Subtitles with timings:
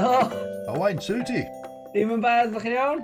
[0.00, 0.28] Oh.
[0.68, 1.42] Owain, sy'n ti?
[1.92, 3.02] Ddim yn bad, fach chi'n iawn?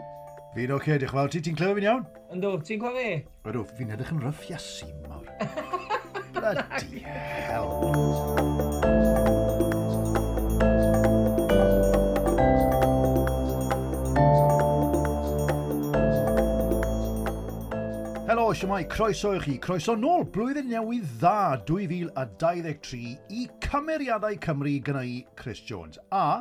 [0.57, 1.43] Fi'n oce, okay, diolch yn fawr ti.
[1.45, 2.05] Ti'n clywed fi'n iawn?
[2.33, 3.11] Ynddo, ti'n clywed fi?
[3.51, 5.27] Ydw, fi'n edrych yn ryffiasu mawr.
[6.37, 8.56] Bloody hell.
[18.57, 25.19] siamai, croeso i chi, croeso nôl blwyddyn newydd dda 2023 i Cymeriadau Cymru gyda i
[25.37, 25.99] Chris Jones.
[26.09, 26.41] A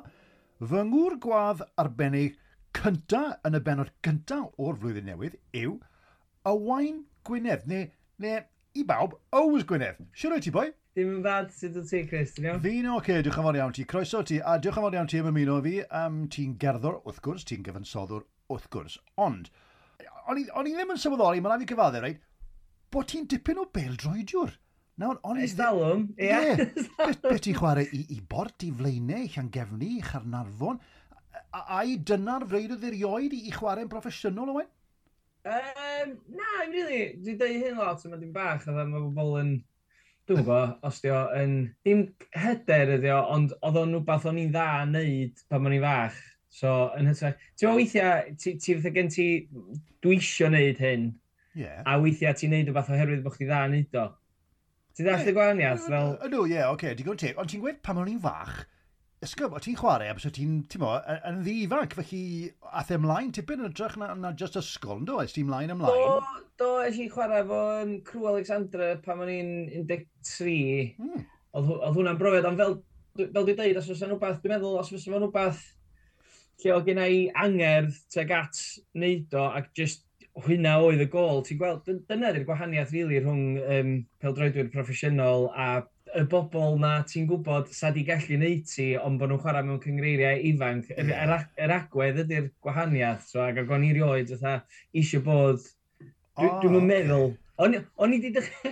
[0.61, 2.37] fy ngŵr gwadd arbennig
[2.77, 7.89] cynta yn y benod cynta o'r flwyddyn newydd yw y wain Gwynedd, neu,
[8.23, 8.39] neu
[8.79, 9.99] i bawb, Ows Gwynedd.
[10.15, 10.69] Siwr o'i ti, boi?
[10.95, 12.63] Ddim yn bad sydd o ti, Chris, ti'n iawn?
[12.63, 13.83] Fi'n oce, okay, diolch yn fawr iawn ti.
[13.91, 15.81] Croeso ti, a diolch yn fawr iawn ti am ymuno fi.
[15.91, 18.23] Um, ti'n gerddor, wrth gwrs, ti'n gyfansoddwr,
[18.55, 19.01] wrth gwrs.
[19.19, 19.51] Ond,
[20.31, 22.21] o'n i ddim yn sylweddoli, mae'n rhaid i gyfadde, reit,
[22.93, 24.53] bod ti'n dipyn o beldroediwr.
[25.01, 25.43] Nawr, o'n i...
[25.43, 26.67] Estalwm, ie.
[27.25, 30.79] Beth ti'n chwarae i, i bort, i flaenau, i Llangefni, i Charnarfon,
[31.51, 34.69] a, a i dyna'r freud o ddirioed i, i chwarae'n broffesiynol, Owen?
[35.45, 39.55] Um, na, i really, dwi'n dweud hyn lot, mae dim bach, a mae bobl yn...
[40.25, 41.57] Dwi'n gwybod, os di o, yn...
[41.85, 45.75] Dim hyder ydi o, ond oedd o'n rhywbeth o'n i'n dda yn neud pan o'n
[45.75, 46.23] i'n fach.
[46.55, 49.25] So, yn hytrach, ti'n meddwl weithiau, ti, ti fatha gen ti,
[50.05, 51.09] dwi isio wneud hyn,
[51.59, 51.81] yeah.
[51.83, 54.05] a weithiau ti'n neud rhywbeth oherwydd bod chdi dda yn neud o.
[54.95, 55.89] Ti'n dall y gwahaniaeth?
[55.91, 56.15] Fel...
[56.29, 57.35] Ydw, ie, oce, digon teg.
[57.41, 58.63] Ond ti'n gweud pan o'n i'n fach,
[59.27, 60.95] ysgwb, o ti'n chwarae, a bys o ti'n, ti'n mo,
[61.27, 62.23] yn ddi ifanc, felly
[62.71, 66.07] ath ymlaen tipyn yn ytrach na, na just ysgol, ynddo, ys ti'n mlaen ymlaen?
[66.07, 70.95] Do, do, es i chwarae fo yn Crw Alexandra pan o'n i'n 13.
[71.03, 71.27] Mm.
[71.59, 72.79] Oedd hwnna'n brofiad, ond fel,
[73.19, 75.65] fel dwi'n dweud, os fysa'n rhywbeth, dwi'n meddwl, os fysa'n rhywbeth
[76.63, 78.61] lle oedd gen i angerdd teg at
[78.95, 80.03] wneud o ac just
[80.45, 81.43] hwnna oedd y gol.
[81.45, 85.69] Ti'n gweld, dyna ydy'r gwahaniaeth rili really, rhwng um, peldroedwyr proffesiynol a
[86.15, 89.81] y bobl na ti'n gwybod sa di gallu neud ti, ond bod nhw'n chwarae mewn
[89.83, 90.91] cyngreiriau ifanc.
[90.95, 91.23] Yr, yeah.
[91.25, 95.65] yr, yr agwedd ydy'r gwahaniaeth, so, ac o'n i rioed, eisiau bod...
[96.35, 98.31] Dwi'n oh, dwi meddwl okay O'n i wedi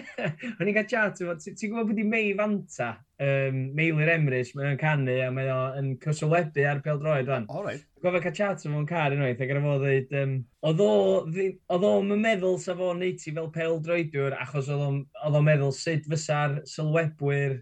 [0.60, 2.90] O'n i'n cael chat, ti'n gwybod bod i mei Fanta,
[3.24, 7.48] um, Meilir Emrys, mae o'n canu a mae o'n cysylebu ar pel droed fan.
[7.48, 7.86] O, reid.
[8.04, 10.36] Gofio cael chat o'n car unwaith, ac ar fo dweud, um,
[10.68, 16.10] oedd o'n meddwl sa fo'n neud ti fel pel droediwr, achos oedd o'n meddwl sut
[16.12, 17.62] fysa'r sylwebwyr,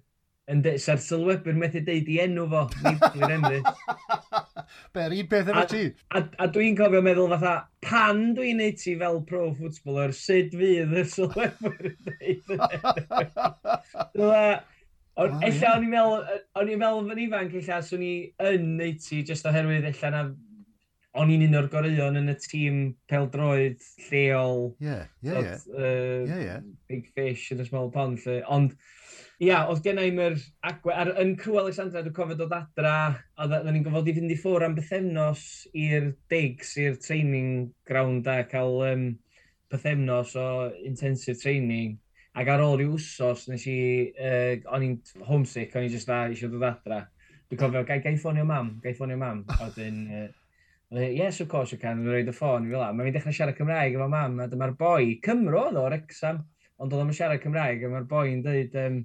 [0.81, 4.40] sa'r sylwebwyr methu deud i enw fo, Meilir Emrys.
[4.93, 5.85] Ber, un peth efo ti.
[6.11, 7.53] A, a dwi'n cofio meddwl fatha,
[7.85, 12.51] pan dwi'n neud ti fel pro footballer, sut fydd y sylwebwyr yn dweud?
[15.21, 16.27] Ond oh, ella o'n i'n meddwl,
[16.59, 18.13] o'n i'n meddwl fy ifanc, ella swn i
[18.51, 20.23] yn neud ti, jyst oherwydd ella na
[21.21, 22.81] o'n i'n un o'r goreuon yn y tîm
[23.11, 23.79] peldroed
[24.09, 24.69] lleol.
[24.83, 25.41] Ie, ie,
[26.37, 26.57] ie.
[26.91, 28.19] Big fish yn y small pond.
[28.23, 28.39] lle.
[28.51, 28.75] Ond,
[29.41, 30.35] ia, oedd gen i'n yr
[30.69, 30.93] agwe...
[30.93, 32.93] Ar, yn crw Alexandra, dwi'n cofio dod adra,
[33.33, 35.45] a dda ni'n gofod i fynd i ffwr am bythefnos
[35.81, 39.07] i'r digs, i'r training ground a cael um,
[39.73, 40.47] bythefnos o
[40.85, 41.95] intensive training.
[42.37, 43.79] Ac ar ôl rhyw wsos, nes i,
[44.13, 47.01] uh, o'n i'n homesick, o'n i'n just da eisiau dod adra.
[47.49, 49.41] Dwi'n cofio, gai, gai ffonio mam, gai ffonio mam.
[49.57, 52.91] Oedden, uh, yes, of course you can, yn rhoi y ffôn, fel la.
[52.93, 56.43] Mae fi'n dechrau siarad Cymraeg efo mam, a dyma'r boi, Cymro oedd o, Rexham,
[56.77, 59.01] ond oedd o'n siarad Cymraeg, a mae'r boi'n dweud, um,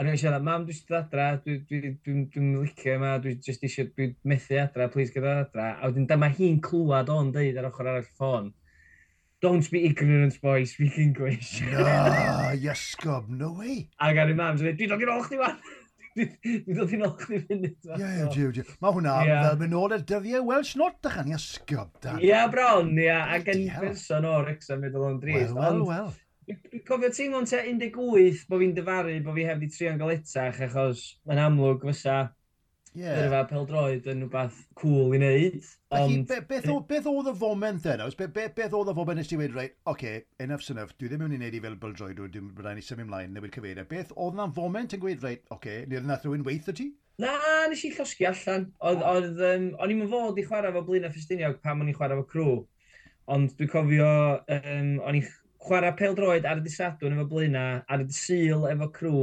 [0.00, 3.42] A rwy'n siarad, mam, dwi'n siarad adra, dwi'n dwi, dwi, dwi, dwi, licio yma, dwi'n
[3.44, 5.66] just eisiau, dwi'n methu adra, please gyda adra.
[5.76, 8.46] A wedyn dyma hi'n clywed o'n deud ar ochr arall ffôn.
[9.44, 11.50] Don't be ignorant, boy, speak English.
[11.74, 11.84] no,
[12.72, 13.90] ysgob, no way.
[14.00, 15.60] A gan i mam, dwi'n dod i'n ôl chdi wan.
[16.16, 17.68] Dwi'n dod i'n ôl chdi fynd.
[17.68, 18.72] Ie, ie, diw, diw.
[18.80, 19.44] Mae hwnna yeah.
[19.50, 22.24] fel mynd ôl y dyddiau Welsh not ych yn ysgob, dan.
[22.24, 23.04] Ie, bron, ie.
[23.10, 23.36] Yeah.
[23.36, 25.52] Ac yn person o'r exam, mi ddod o'n drist.
[25.52, 26.12] Wel, wel, wel.
[26.50, 30.60] Dwi'n cofio teimlo'n te 18 bod fi'n dyfaru bod fi heb di trio'n gael etach,
[30.66, 32.18] achos mae'n amlwg fysa
[32.94, 33.20] yeah.
[33.24, 35.58] yr fel droed yn rhywbeth cool i wneud.
[35.96, 36.24] Ond...
[36.30, 38.08] Beth, beth, beth oedd y foment e yna?
[38.18, 41.10] Be, be, beth oedd y foment nes ti wedi dweud, oce, okay, enough's enough, dwi
[41.10, 43.90] ddim yn mynd i wneud i fel bildroed, dwi'n rhaid ni symud ymlaen, newid cyfeiriau.
[43.90, 46.90] Beth oedd na'n foment yn gweud, reit, oce, okay, nid yna rhywun weith o ti?
[47.20, 47.36] Na,
[47.68, 48.70] nes i llosgi allan.
[48.88, 52.16] Oedd, oedd, um, o'n i'n fod i chwarae fo Blaenau Ffestiniog pam o'n i'n chwarae
[52.22, 52.52] fo crw.
[53.30, 54.12] Ond dwi'n cofio,
[54.56, 55.26] um, o'n i'n
[55.60, 59.22] chwarae peldroed ar y disadwn efo blaena, ar y syl efo crw,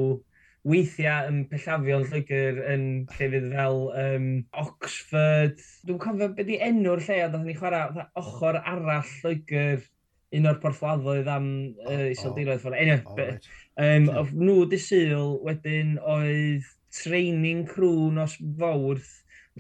[0.68, 4.26] weithiau yn pellafion Lloegr yn llefydd fel um,
[4.64, 5.62] Oxford.
[5.88, 9.86] Dwi'n cofio beth i enw'r lle, ond ni chwarae ochr arall Lloegr
[10.38, 11.48] un o'r porthladdoedd am
[11.88, 12.80] uh, iseldiroedd ffordd.
[12.82, 13.48] Anyway, oh, right.
[13.80, 14.34] um, yeah.
[14.36, 16.68] nhw disyl wedyn oedd
[16.98, 19.14] training crw nos fawrth,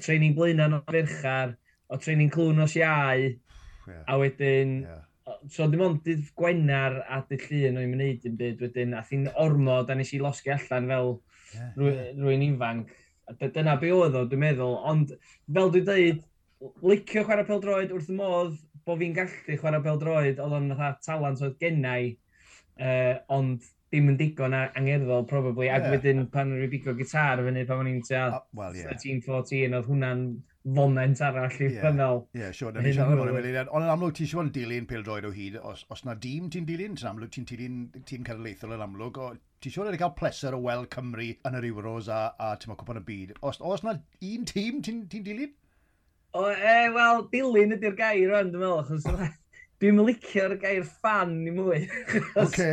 [0.03, 1.55] training blaenau nos ferchar,
[1.87, 3.29] o training clw nos iau,
[3.87, 4.03] yeah.
[4.03, 5.03] a wedyn yeah
[5.51, 9.03] so dim ond dydd Gwener a dydd Llun o'n i'n mynd dim byd wedyn, a
[9.07, 11.13] thi'n ormod a nes i losgi allan fel
[11.55, 12.09] yeah, yeah.
[12.21, 12.93] rwy'n ifanc.
[13.41, 15.11] Dyna be oedd o, dwi'n meddwl, ond
[15.53, 16.21] fel dwi'n dweud,
[16.87, 18.55] licio chwarae pel droed wrth y modd
[18.87, 22.13] bod fi'n gallu chwarae pel droed, oedd o'n fatha talent oedd gennau,
[22.79, 25.79] uh, ond dim yn digon a angerddol, probably, yeah.
[25.79, 28.95] ac wedyn pan rwy'n bigo gitar fyny pan o'n i'n tua uh, well, yeah.
[28.95, 30.23] 13-14, oedd hwnna'n
[30.75, 31.83] foment arall i'r yeah.
[31.85, 32.23] bynnal.
[32.35, 33.53] Ie, yeah, sure, ni'n siarad yn am hynny.
[33.65, 36.67] Ond yn amlwg, ti'n siŵr yn dilyn pildroed o hyd, os, os na dîm ti'n
[36.67, 37.77] dilyn, ti'n amlwg, ti'n dilyn
[38.09, 39.29] tîm cenedlaethol yn amlwg, o,
[39.63, 42.81] ti'n siŵr wedi cael pleser o weld Cymru yn yr Euros a, a ti'n mynd
[42.83, 43.33] cwpan y byd.
[43.47, 45.55] Os, os na un tîm ti'n ti dilyn?
[46.35, 49.41] O, e, wel, dilyn ydy'r gair ond, dwi'n meddwl, achos
[49.81, 51.85] dwi'n licio'r gair fan i mwy.
[52.43, 52.71] Oce.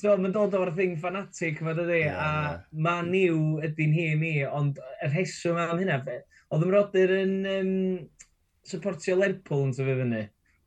[0.00, 2.62] So, mae'n dod o'r thing fanatic, mae dydy, yeah, a yeah.
[2.82, 6.16] mae niw ydy'n hi i mi, ond y rheswm am hynna, fe,
[6.48, 7.72] Oedd ymrodyr yn um,
[8.68, 10.22] supportio Lerpwl yn tyfu fyny.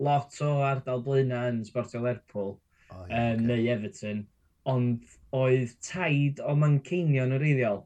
[0.06, 3.48] Lot o ardal blaena yn supportio Lerpwl, oh, yeah, um, okay.
[3.48, 4.22] neu Everton.
[4.70, 7.82] Ond oedd taid o Manceinion yr eiddiol.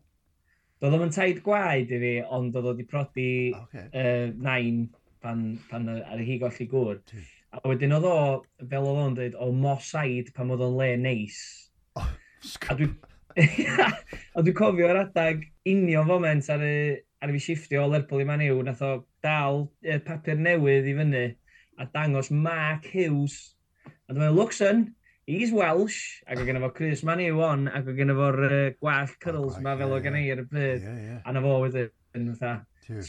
[0.84, 3.88] Doedd o'n taid gwaed i fi, ond oedd wedi prodi okay.
[3.96, 4.84] uh, nain
[5.24, 7.00] pan, pan ar y hi golli gŵr.
[7.56, 8.16] A wedyn oedd o,
[8.60, 11.40] fel oedd o'n dweud, o mosaid pan oedd o'n le neis.
[11.96, 12.12] Oh,
[12.68, 12.92] a dwi...
[14.36, 16.76] a dwi'n cofio'r adag union foment ar y,
[17.30, 18.92] a fi shiftio o Lerpwl i Man U, nath o
[19.26, 21.26] dal e, papur newydd i fyny
[21.82, 23.56] a dangos Mark Hughes.
[24.10, 24.86] A dyma e, Luxon,
[25.28, 28.64] he's Welsh, ac o gynnaf o Chris Man U on, ac o gynnaf o'r uh,
[28.80, 30.86] gwall curls oh, ma fel o gan i ar y pryd.
[30.86, 31.20] Yeah.
[31.26, 32.56] A na fo wedyn, fatha,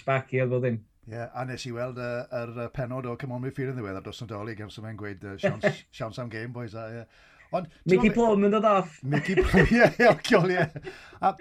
[0.01, 0.83] sbaci oedd o ddim.
[1.07, 3.71] Ie, yeah, a nes i weld yr uh, er, uh, penod o Come Cymon Fear
[3.71, 6.75] yn ddiweddar dros yn doli, gan sy'n gweud uh, siawns, siawns am Game Boys.
[6.75, 8.97] A, uh, Ond, Mickey Plum yn dod off.
[9.07, 10.65] Mickey Plum, ie, yeah, ie, yeah, ciol, ie.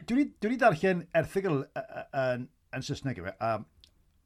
[0.05, 2.45] Dwi wedi darllen erthigol yn
[2.75, 3.55] yn Saesneg yw e, a,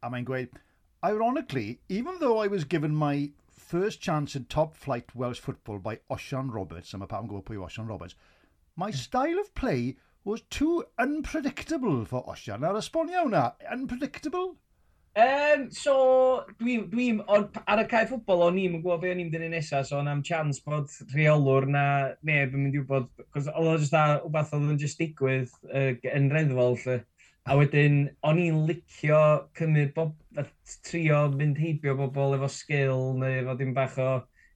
[0.04, 0.58] a mae'n gweud,
[1.02, 6.00] Ironically, even though I was given my first chance in top flight Welsh football by
[6.12, 8.18] Osian Roberts, a mae pawb yn gwybod pwy Osian Roberts,
[8.76, 8.98] my hmm.
[8.98, 12.66] style of play was too unpredictable for Osian.
[12.66, 14.58] Nawr esbonio hwnna, unpredictable?
[15.16, 15.94] Um, so,
[16.60, 19.88] dwi, dwi, on, ar y cae ffwbol, o'n i'n gwybod be o'n i'n dynnu nesaf,
[19.88, 21.86] so am chance bod rheolwr na
[22.28, 25.56] neb yn mynd i wybod, cos oedd o jyst a wbeth oedd yn just digwydd
[25.72, 27.00] uh, yn reddfol, lle.
[27.50, 29.20] A wedyn, o'n i'n licio
[29.58, 30.12] cymryd bob,
[30.86, 34.10] trio mynd heibio bobl efo sgil neu efo dim bach o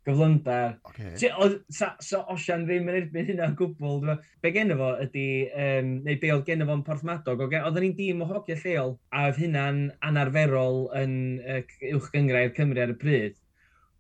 [0.06, 0.75] gyflymdar.
[0.92, 1.13] Okay.
[1.18, 4.01] Si, o, sa, so osian ddim yn erbyn hynna gwbl.
[4.04, 4.18] Dwi.
[4.44, 5.28] Be gen fo ydy,
[5.66, 7.63] um, neu be oedd gen fo'n porthmadog, okay?
[7.63, 11.62] oedden ni'n dîm o hogiau lleol, a oedd hynna'n anarferol yn uh,
[11.96, 13.39] uwch gyngrau'r Cymru ar y pryd.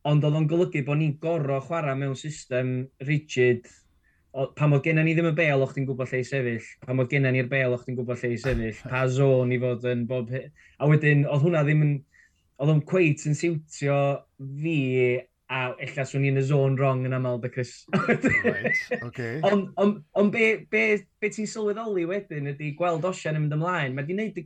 [0.09, 2.75] Ond oedd o'n golygu bod ni'n gorau chwarae mewn system
[3.07, 3.71] rigid
[4.57, 7.11] pan oedd gennym ni ddim y bel o'ch ti'n gwybod lle i sefyll, pan oedd
[7.11, 10.33] gennym ni'r bel o'ch ti'n gwybod lle i sefyll, pa zon i fod yn bob...
[10.33, 11.93] A wedyn, oedd hwnna ddim yn...
[12.61, 13.99] Oedd o'n cweit yn siwtio
[14.61, 14.79] fi
[15.53, 17.85] a ella swn i'n y zon wrong yn aml, because...
[18.47, 19.37] right, okay.
[19.45, 20.83] Ond on, on be, be,
[21.21, 23.93] be ti'n sylweddoli wedyn ydy gweld osian yn mynd ymlaen.
[23.93, 24.39] Mae di wneud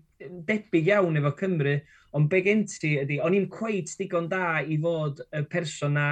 [0.49, 1.77] debyg iawn efo Cymru,
[2.17, 6.09] ond be gen ti ydy, o'n i'n cweit digon da i fod y person na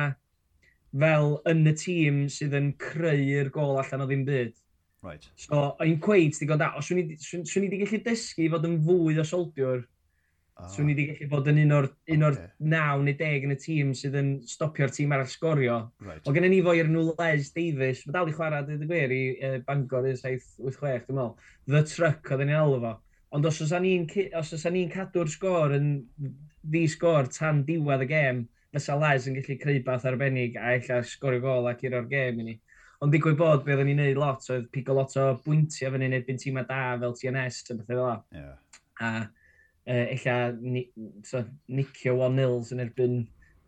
[1.01, 4.53] fel yn y tîm sydd yn creu'r gol allan o ddim byd.
[5.05, 5.27] Right.
[5.37, 8.79] So, o'n i'n cweud, digon da, os swn i wedi gallu dysgu i fod yn
[8.87, 9.83] fwy o soldiwr,
[10.57, 10.69] ah.
[10.71, 12.53] swn i wedi gallu bod yn un o'r, un o'r okay.
[12.73, 15.77] naw neu deg yn y tîm sydd yn stopio'r tîm arall sgorio.
[16.01, 16.23] Right.
[16.25, 18.89] O gen i ni fo i'r nhw Les Davies, mae dal i chwarae dweud y
[18.89, 21.53] gwir i uh, Bangor 1786, dwi'n meddwl.
[21.69, 22.97] The Truck oedd yn ei alw fo.
[23.35, 25.89] Ond os oes ni'n cadw'r sgôr yn
[26.65, 28.45] ddi sgôr tan diwedd y gêm,
[28.75, 32.41] fysa Les yn gallu creu bath arbennig a eich sgorio gol ac i'r o'r gêm
[32.43, 32.57] i ni.
[33.03, 36.15] Ond digwydd bod, be oedden ni'n neud lot, oedd pigo lot o bwyntiau fan hyn
[36.15, 38.53] erbyn tîma da fel TNS, a bethau fel Yeah.
[39.03, 39.09] A
[39.91, 40.25] uh, eich
[40.61, 40.85] ni,
[41.27, 43.17] so, nicio 1-0 yn erbyn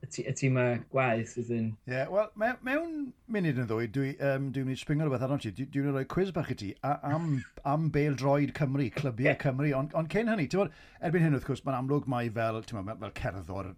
[0.07, 1.69] y tîma gwaith sydd yn...
[1.89, 2.93] Ie, yeah, wel, me, mewn
[3.33, 5.51] munud yn ddwy, dwi'n um, dwi mynd i springo rhywbeth arno ti.
[5.57, 7.31] Dwi'n dwi rhoi quiz bach i ti a, am,
[7.67, 9.41] am bel droed Cymru, clybiau yeah.
[9.41, 9.73] Cymru.
[9.77, 12.79] Ond on cyn hynny, ti'n bod, erbyn hyn wrth gwrs, mae'n amlwg mai fel, ti'n
[12.79, 13.73] bod, fel cerddor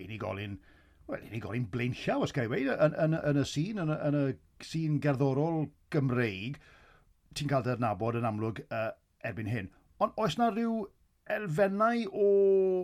[0.00, 0.56] unigolyn,
[1.10, 4.24] wel, unigolyn blaenllaw, os gael ei weid, yn, yn, yn, y sîn, yn, yn y
[4.64, 6.58] sîn gerddorol Gymreig,
[7.36, 8.90] ti'n cael dy adnabod yn amlwg uh,
[9.26, 9.72] erbyn hyn.
[10.02, 10.84] Ond oes na rhyw
[11.34, 12.26] elfennau o,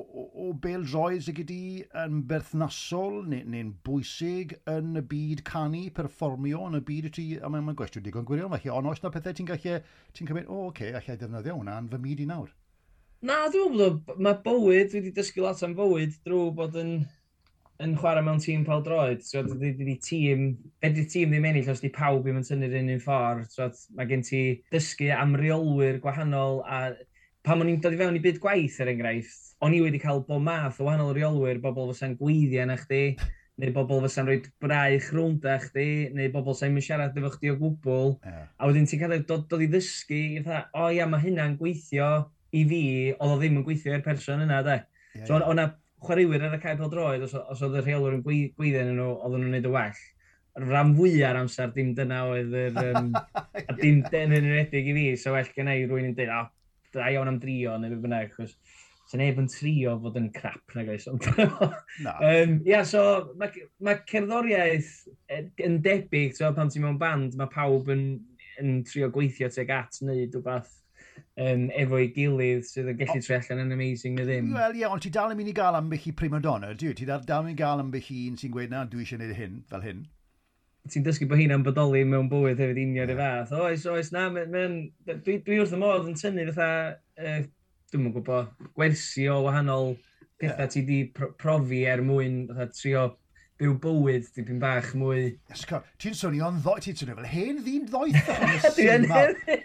[0.00, 5.82] o, o bel droed sydd gyda yn berthnasol neu'n neu bwysig yn y byd canu,
[5.96, 9.04] perfformio yn y byd y ti, a mae'n mae gwestiwn digon gwirion felly, ond oes
[9.04, 9.76] na pethau ti'n gallu,
[10.16, 12.52] ti'n cymryd, o, oh, oce, okay, allai ddefnyddio hwnna yn fy myd i nawr?
[13.28, 16.94] Na, dwi'n meddwl, mae bywyd, dwi wedi dysgu lot am bywyd, drwy bod yn
[17.80, 20.48] yn chwarae mewn tîm pel droed, so, dwi wedi tîm,
[20.84, 23.48] fedri tîm ddim ennill os di pawb ddim yn tynnu'r un un ffordd.
[23.54, 24.42] So, mae gen ti
[24.74, 26.82] dysgu am reolwyr gwahanol a
[27.46, 30.24] pan o'n i'n dod i fewn i byd gwaith er enghraifft, o'n i wedi cael
[30.28, 33.16] bod math o wahanol reolwyr, bobl fysa'n gweiddiau na chdi,
[33.60, 37.52] neu bobl fysa'n rhoi braich rwnd â chdi, neu bobl sy'n mynd siarad efo chdi
[37.52, 38.14] o gwbl.
[38.24, 38.46] Yeah.
[38.56, 42.10] A wedyn ti'n cael dod, dod i ddysgu, i dda, o ia, mae hynna'n gweithio
[42.56, 42.82] i fi,
[43.16, 44.78] oedd o ddim yn gweithio i'r person yna, de.
[45.16, 45.48] Yeah, so, yeah.
[45.52, 45.66] Ona,
[46.04, 49.44] chwaraewyr ar y cael droed, os, os oedd y rheolwr yn gweithio yn nhw, oedden
[49.44, 50.00] nhw'n neud y well.
[50.58, 52.78] Yr rhan fwy ar amser, dim dyna oedd yr...
[52.82, 53.12] Um,
[53.68, 56.40] a dim den yn enedig i fi, so well gen i rwy'n yn dweud, o,
[56.44, 56.50] oh,
[56.96, 58.56] da iawn am drio, neu beth bynnag, chos...
[59.10, 61.06] sy'n neb yn trio fod yn crap na gais.
[61.10, 61.24] Ond,
[62.06, 62.16] no.
[62.16, 64.92] um, yeah, so mae ma cerddoriaeth
[65.26, 68.04] e, yn debyg, so, pan ti'n mewn band, mae pawb yn,
[68.62, 70.79] yn trio gweithio teg at wneud rhywbeth
[71.40, 74.50] um, efo'i gilydd sydd yn gallu tre allan yn amazing neu ddim.
[74.54, 76.92] Wel ie, yeah, ond ti dal yn mynd i gael ambell i prima donna, dwi?
[76.96, 79.38] Ti dal yn mynd i gael ambell i un sy'n gweud na, dwi eisiau gwneud
[79.38, 80.02] hyn, fel hyn.
[80.90, 83.14] Ti'n dysgu bod hyn am bodoli mewn bywyd hefyd union yeah.
[83.14, 83.56] y fath.
[83.60, 84.76] Oes, oes, na, men, men,
[85.08, 87.42] dwi, dwi wrth y modd yn tynnu fatha, uh,
[87.90, 89.94] dwi'n mwyn gwybod, gwersi o wahanol
[90.40, 90.72] pethau yeah.
[90.72, 93.04] ti di profi er mwyn fatha, trio
[93.60, 95.34] byw bywyd dipyn bach mwy...
[95.52, 99.08] Ysgol, ti'n swnio'n ddoeth, ti'n swnio fel hen ddyn ddoeth o'n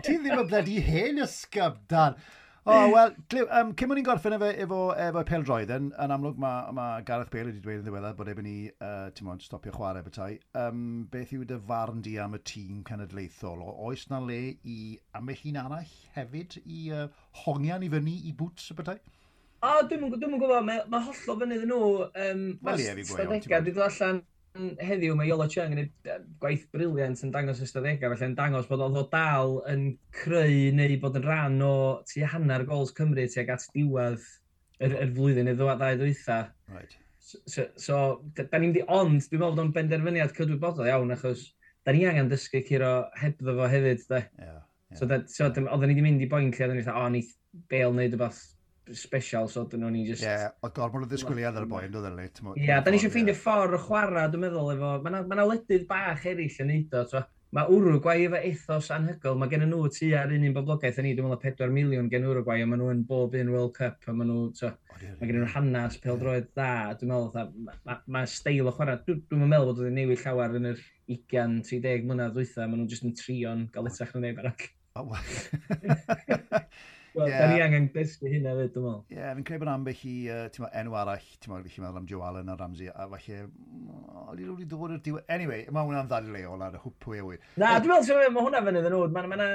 [0.03, 2.17] Ti'n ddim yn bledi hen ysgab, dan.
[2.65, 3.11] O, oh, wel,
[3.59, 7.29] um, cyn o'n i'n gorffen efo, efo, efo peldroedd, yn, yn amlwg mae ma Gareth
[7.29, 10.35] Bale wedi dweud yn ddiweddar bod ebyn ni, uh, ti'n mwyn, stopio chwarae bethau.
[10.57, 10.79] Um,
[11.13, 13.61] beth yw dy farn di am y tîm cenedlaethol?
[13.61, 14.79] O, oes na le i
[15.15, 17.05] ambell un arall hefyd i uh,
[17.45, 18.99] hongian i fyny i bwts y bethau?
[19.65, 21.91] O, dwi'n yn dwi gwybod, mae, mae hollol fyny ddyn nhw.
[22.21, 23.11] Um, Wel ie, fi gweud.
[23.11, 24.19] Stadega, dwi ddod allan
[24.55, 28.69] heddiw, mae Iolo Chung yn gwneud gwaith briliant yn dangos y stadega, felly yn dangos
[28.69, 31.73] bod oedd o dal yn creu neu bod yn rhan o
[32.07, 34.23] tu hanner gols Cymru tuag at diwedd
[34.79, 36.39] yr, yr flwyddyn neu ddwy ddau ddwytha.
[36.71, 36.95] Right.
[37.19, 37.99] So, so, so
[38.37, 41.49] da ni'n di ond, dwi'n meddwl bod o'n benderfyniad cydwybodol iawn, achos
[41.85, 44.23] da ni angen dysgu curo hebddo fo hefyd, da.
[44.39, 44.99] Yeah, yeah.
[44.99, 45.65] So, that, so yeah.
[45.67, 48.43] oedden ni wedi mynd i boen lle, oedden ni'n dweud, o, oh, bel wneud rhywbeth
[48.93, 50.23] special, so dyn nhw'n i just...
[50.23, 52.27] Ie, yeah, o gormod o ddisgwyliad ar y boi, yn dod yn ni.
[52.61, 54.91] Ie, da ni eisiau ffeindio ffordd o chwarae, dwi'n meddwl, efo...
[55.05, 57.23] Mae yna wledydd bach eraill yn neud o, so.
[57.55, 61.13] Mae Uruguay efo ethos anhygol, mae gen nhw tu ar un un boblogaeth yn ni,
[61.15, 64.15] dwi'n meddwl 4 miliwn gen Uruguay, a maen nhw yn bob un World Cup, a
[64.15, 68.67] maen nhw, so, mae gen nhw hanes peldroedd dda, dwi'n meddwl, mae ma ma steil
[68.67, 72.91] o chwarae, dwi'n meddwl bod wedi newid llawer yn yr 20-30 mlynedd ddwytha, maen nhw'n
[72.91, 74.69] just yn trion gael etrach na neb arall.
[77.15, 77.41] Wel, yeah.
[77.41, 79.03] da ni angen dysgu hynna fyd, dwi'n meddwl.
[79.07, 81.85] Ie, yeah, fi'n credu bod ambell i uh, ti'n meddwl, enw arall, ti'n meddwl, fi'n
[81.85, 83.93] meddwl am Joe Allen a Ramsey, a falle, mm,
[84.25, 85.29] oedd i'n rwy'n dod i'r diwedd.
[85.37, 87.45] Anyway, mae hwnna'n ddadleol ar y hwpwy e wir.
[87.55, 89.07] Na, dwi'n meddwl, sef, mae hwnna fyny ddyn nhw.
[89.15, 89.45] Mae'n...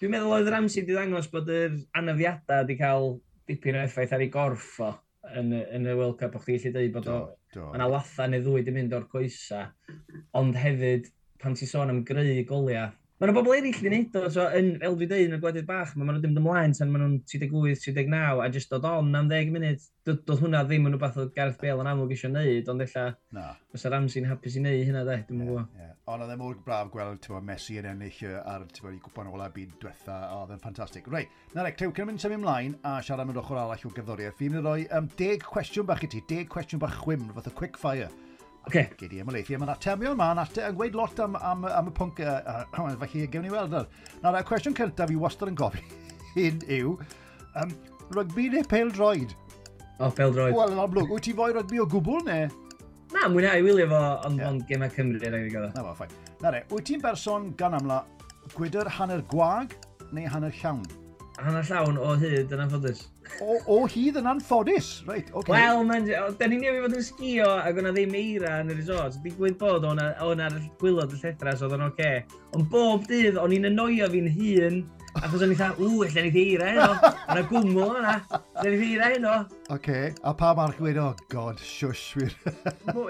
[0.00, 3.12] Dwi'n meddwl oedd Ramsey wedi ddangos bod yr anafiadau wedi cael
[3.46, 4.88] dipyn o effaith ar ei gorff o
[5.38, 7.18] yn, yn y World Cup, o'ch ti'n gallu dweud bod o,
[7.76, 9.68] yna latha neu ddwy wedi mynd o'r coesa,
[10.38, 11.06] ond hefyd,
[11.42, 12.90] pan ti sôn am greu goliau,
[13.22, 15.66] Mae yna bobl eraill wedi wneud o, so, yn, fel dwi dweud, yn y gwledydd
[15.68, 19.52] bach, mae nhw ddim ymlaen tan maen nhw'n 38-39, a jyst dod on am 10
[19.54, 23.04] munud, doedd hwnna ddim yn rhywbeth oedd Gareth Bale yn amlwg eisiau wneud, ond illa,
[23.38, 23.44] no.
[23.70, 25.78] fysa yr amser hapus i wneud hynna, de, dwi'n yeah, gwybod.
[25.84, 25.92] Yeah.
[26.10, 29.46] Ond oedd e mor braf gweld tywa, Messi yn ennill ar tywa, i gwpan ola
[29.54, 31.06] byd diwetha, oedd e'n ffantastig.
[31.14, 33.94] Reit, na rec, tew, cyn mynd symud ymlaen a siarad am yr ochr arall o
[34.00, 37.30] gyddoriaeth, fi'n mynd i roi um, 10 cwestiwn bach i ti, 10 cwestiwn bach chwim,
[37.38, 38.10] fath o quick fire
[38.66, 38.88] Okay.
[38.98, 41.94] Gei di ymlaethu am y natemion yma, ate yn gweud lot am, am, am y
[41.96, 43.88] pwnc, uh, uh, felly gewn ni weld ar.
[44.22, 46.94] Nawr, y cwestiwn cyntaf fi wastad yn gofyn yw,
[47.58, 47.74] um,
[48.14, 49.34] rygbi neu pel droed?
[49.98, 50.54] O, oh, pel droed.
[50.54, 52.48] Wel, yn amlwg, wyt ti fwy rygbi o gwbl neu?
[53.12, 54.48] Na, mwynhau i wylio fo, ond yeah.
[54.48, 55.68] on gemau Cymru rhaid i gofio.
[55.74, 56.14] Na fo, ffain.
[56.40, 58.04] Na re, wyt ti'n berson gan amla
[58.54, 59.74] gwydr hanner gwag
[60.14, 60.86] neu hanner llawn?
[61.46, 63.04] hanner llawn o hyd yn anffodus.
[63.42, 64.92] O, o hyd yn anffodus?
[65.08, 65.50] Reit, oce.
[65.50, 65.58] okay.
[65.58, 69.20] Wel, da ni'n newid fod yn sgio ac o'na ddim eira yn y resort.
[69.24, 72.10] Digwydd bod o'na ar gwylod y lledras oedd o'n oce.
[72.22, 72.42] Okay.
[72.56, 74.82] Ond bob dydd o'n i'n anoio fi'n hun
[75.20, 77.10] Achos o'n i dda, ww, lle ni di eira heno.
[77.34, 78.14] Yna gwmwl yna.
[78.62, 79.34] Lle ni di eira heno.
[79.74, 82.32] Oce, a pa march gwyd o, oh, god, shush, wir.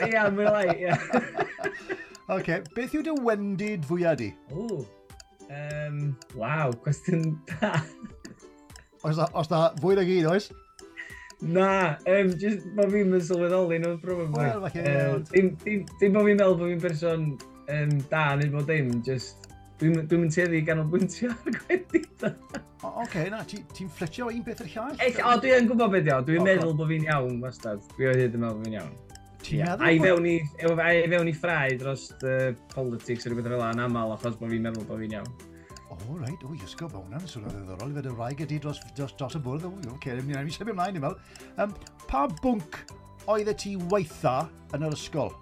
[0.09, 0.99] Ia, mwy lai, ia.
[2.35, 4.33] Oce, beth yw dy wendid fwyaf di?
[4.51, 4.83] Ww,
[5.47, 6.03] um,
[6.39, 7.77] waw, cwestiwn da.
[9.03, 10.51] Os da, os da fwy na gyd, oes?
[11.43, 14.45] Na, um, just, bod fi'n mynd sylweddoli nhw, probably.
[14.45, 14.93] Wel, falle.
[14.93, 17.25] Um, dim, dim, dim bod fi'n meddwl bod fi'n person
[17.67, 19.49] um, da neu bod dim, just
[19.83, 22.23] dwi'n dwi mynd teddi ganolbwyntio ar gwendid.
[22.23, 24.95] Oce, okay, na, ti'n ti ffletio un beth i'r llall?
[25.03, 27.83] Ell, o, dwi yn gwybod beth iawn, dwi'n meddwl bod fi'n iawn, wastad.
[27.97, 28.93] Dwi o hyd yn meddwl bod fi'n iawn.
[29.43, 29.83] Ti'n meddwl?
[29.83, 33.65] A i fewn i, a i fewn i ffrau dros uh, politics neu rhywbeth fel
[33.65, 35.35] yna yn aml, achos bod fi'n meddwl bod fi'n iawn.
[36.09, 37.95] O, reit, o, oh, ysgo, bo hwnna'n swnio'n ddiddorol.
[37.99, 40.75] Fed y rhaeg ydi dros, dros, dros y bwrdd, o, yw'n ceir, ni'n ei sefyll
[40.75, 41.17] ymlaen, ni'n fel.
[41.63, 41.75] Um,
[42.09, 42.81] pa bwnc
[43.31, 44.37] oedd y ti weitha
[44.75, 45.33] yn yr ysgol?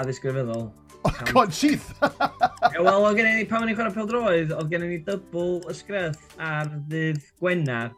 [0.00, 0.68] Addysg grefyddol.
[1.02, 1.88] O, con syth!
[2.02, 6.70] Wel, oedd gen i, pan o'n i'n chwarae peldroedd, oedd gen i dybl ysgreth ar
[6.90, 7.94] ddydd Gwenar.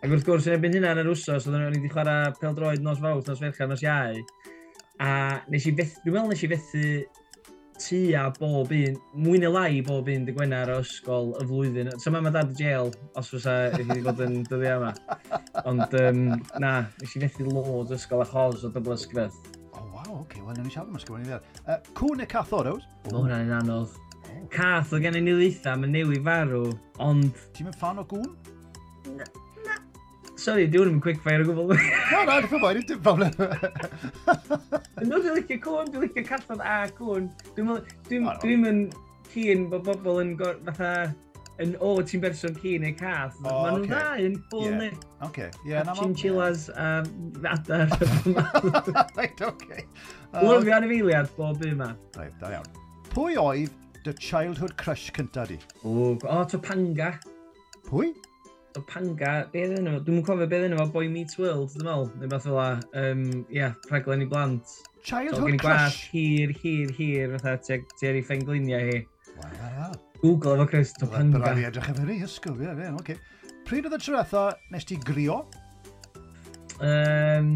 [0.00, 2.84] Ac wrth gwrs, yn ebyn hynna yn yr wsos, oedd o'n i wedi chwarae peldroedd
[2.84, 4.20] nos fawth, nos ferchan, nos iau.
[5.02, 5.10] A
[5.52, 6.84] nes i fethu, dwi'n meddwl nes i fethu
[7.80, 11.92] tua bob un, mwy neu lai bob un dy gwenar o ysgol y flwyddyn.
[12.02, 14.92] So mae ma dad y jail, os fysa i wedi bod yn dyddiau yma.
[15.64, 16.22] Ond um,
[16.62, 19.38] na, nes i fethu lod ysgol a chos o dybl ysgrydd.
[19.70, 20.42] O, oh, waw, oce, okay.
[20.42, 21.40] wel, ni'n siarad am ysgrifennu i.
[21.64, 22.84] Uh, cwn y cath oros?
[23.06, 23.96] O, oh, hwnna'n un anodd.
[24.26, 24.44] Oh.
[24.52, 26.68] Cath o gen i ni ddeitha, mae'n newi farw,
[27.04, 27.42] ond...
[27.56, 28.30] Ti'n mynd fan o gwn?
[30.36, 31.72] Sorry, di hwn yn quick fire o gwbl.
[32.12, 33.32] No, no, dwi'n fawr, dim problem.
[35.06, 37.30] No, dwi'n licio cwn, dwi'n licio cathod a cwn.
[37.56, 38.82] Dwi'n yn
[39.32, 40.90] cyn bod bobl yn fatha
[41.62, 43.38] yn o ti'n berson cyn neu cath.
[43.40, 44.90] Oh, Maen nhw'n dda yn ffwl ni.
[45.24, 45.80] Oce, ie.
[45.96, 46.90] Chinchillas a
[47.52, 47.96] adar.
[49.16, 49.82] Reit, oce.
[50.36, 51.90] Lyfio anifeiliad bob un yma.
[52.18, 52.68] Reit, da iawn.
[53.14, 53.72] Pwy oedd
[54.04, 55.56] dy childhood crush cynta di?
[55.82, 57.14] O, o Topanga.
[57.88, 58.12] Pwy?
[58.76, 60.00] Topanga, be ddyn nhw?
[60.04, 63.72] Dwi'n cofio be ddyn fo, Boy Meets World, dwi'n meddwl, neu beth fel um, yeah,
[63.88, 64.74] rhaglen i blant.
[65.06, 66.00] Childhood so, Crush.
[66.12, 68.98] hir, hir, hir, fatha, tua'r i ffengliniau hi.
[69.38, 69.94] Wow.
[70.20, 71.38] Google efo Chris Topanga.
[71.38, 73.16] Bydd rhaid edrych efo ni, ysgol, ie, ie, oce.
[73.66, 74.42] Pryd oedd y trwytha
[74.74, 75.38] nes ti grio?
[76.84, 77.54] Um,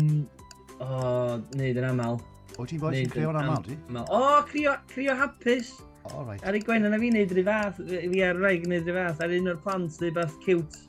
[0.78, 2.16] o, oh, neud yn aml.
[2.56, 3.76] O, ti'n bod ti'n crio'n aml, ti?
[4.06, 5.74] O, crio, crio hapus.
[6.08, 6.40] All right.
[6.48, 9.36] Ar ei gwen yna fi neud rhyw fath, fi ar rhaid gwneud rhyw fath, ar
[9.36, 10.80] un o'r plant dweud beth cute.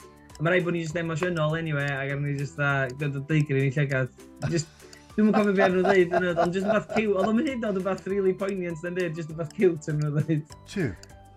[0.42, 3.74] Mae rhaid bod ni'n just emosiynol anyway, ac am ni just da, gyda deigrin i
[3.76, 4.10] llygad.
[4.50, 4.72] Just,
[5.12, 7.12] Dwi'n mwyn cofio beth nhw'n dweud yn ond just yn fath cute.
[7.12, 10.00] Oedd o'n mynd hyd o'n fath really poignant yn dweud, just yn fath cute yn
[10.00, 10.54] nhw'n dweud.
[10.72, 10.88] Tiw.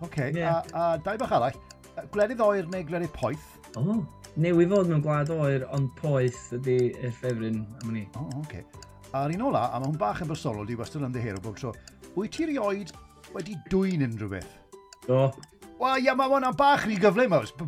[0.07, 0.29] Oce.
[0.41, 1.57] A dau bach arall,
[2.13, 3.49] gwledydd oer neu gwledydd poeth?
[3.75, 3.99] O, oh,
[4.39, 8.05] newi fod mewn gwlad oer, ond poeth ydy y ffefryn am ni.
[8.15, 8.63] O, oh, oce.
[8.63, 8.85] Okay.
[9.15, 11.75] A'r un ola, a mae hwn bach yn bersonol, di wastad yn ddehero bob tro,
[12.15, 12.95] wyt ti rioed
[13.35, 14.55] wedi dwy'n unrhyw beth?
[15.05, 15.27] Do.
[15.75, 17.51] Wel, ia, mae hwnna'n bach ni gyflym, oes.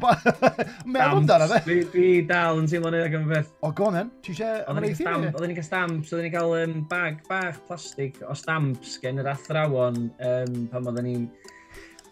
[0.88, 1.60] Meddwl amdano fe.
[1.66, 3.50] Dwi, dwi dal yn teimlo'n edrych am beth.
[3.60, 4.14] O, go on then.
[4.24, 5.32] Ti eisiau ymwneud i ni?
[5.34, 9.28] Oedden ni'n cael stamps, oedden ni'n cael um, bag bach plastig o stamps gen yr
[9.34, 11.28] athrawon um, pan oedden ni'n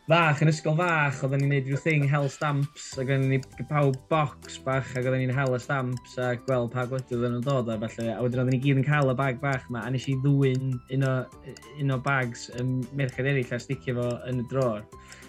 [0.10, 3.95] fach, yn ysgol fach, oedden ni'n neud rhyw thing hel stamps, ac oedden ni'n pawb
[4.12, 7.71] box bach, ac oedden ni'n hel y stamps, a gweld pa gwedydd oedden nhw'n dod,
[7.71, 10.12] a falle, a wedyn oedden ni gyd yn cael y bag bach yma, a nes
[10.12, 11.17] i ddwy'n un o,
[11.79, 14.84] un o bags ym merched eraill a sticio fo yn y dror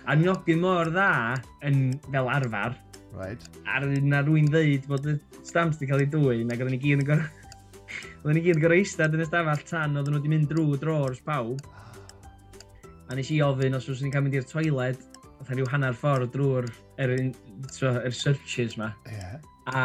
[0.06, 2.76] a aniogi mor dda yn fel arfer.
[3.16, 3.42] Right.
[3.66, 5.16] Ar na rwy'n ddeud bod y
[5.46, 7.26] stamps wedi cael ei dwyn ac oedden ni gyd yn gorau...
[8.22, 11.22] oedden ni gyd yn gorau eistedd yn ystafell tan oedden nhw wedi mynd drwy drors
[11.26, 11.64] pawb.
[13.06, 15.02] A nes i ofyn os oes ni'n cael mynd i'r toiled,
[15.40, 16.70] oedd rhyw hanner ffordd drwy'r
[17.02, 17.16] er,
[17.72, 18.92] so, er searches ma.
[19.10, 19.36] Yeah.
[19.66, 19.82] A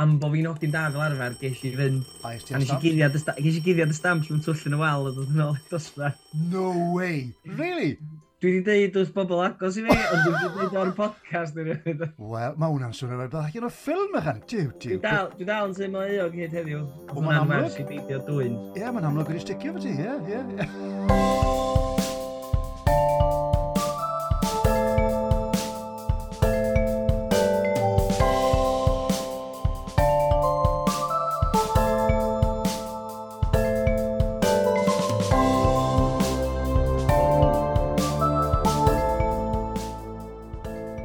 [0.00, 2.10] am bo fi'n ogyn da fel arfer, ges i fynd.
[2.26, 5.58] A nes i guddiad y stamps mewn twll yn y wal a dod yn ôl
[5.60, 6.18] i dosbarth.
[6.50, 7.28] No way!
[7.46, 7.94] Really?
[8.44, 11.70] Dwi wedi deud wrth bobl agos i fi, ond dwi wedi deud o'r podcast yn
[11.72, 12.02] ymwneud.
[12.20, 14.42] Wel, mae hwnna'n swnio fel bach yn o'r ffilm ychan.
[14.52, 14.98] Diw, diw.
[14.98, 16.84] Dwi dal, dwi dal yn teimlo ei o'n hyd heddiw.
[16.84, 17.56] O, mae'n amlwg.
[17.56, 18.60] Hwnna'n werth i beidio dwy'n.
[18.76, 21.93] Ie, mae'n amlwg wedi sticio fo ti, ie, ie, ie.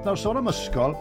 [0.10, 0.96] Nawr, sôn am ysgol,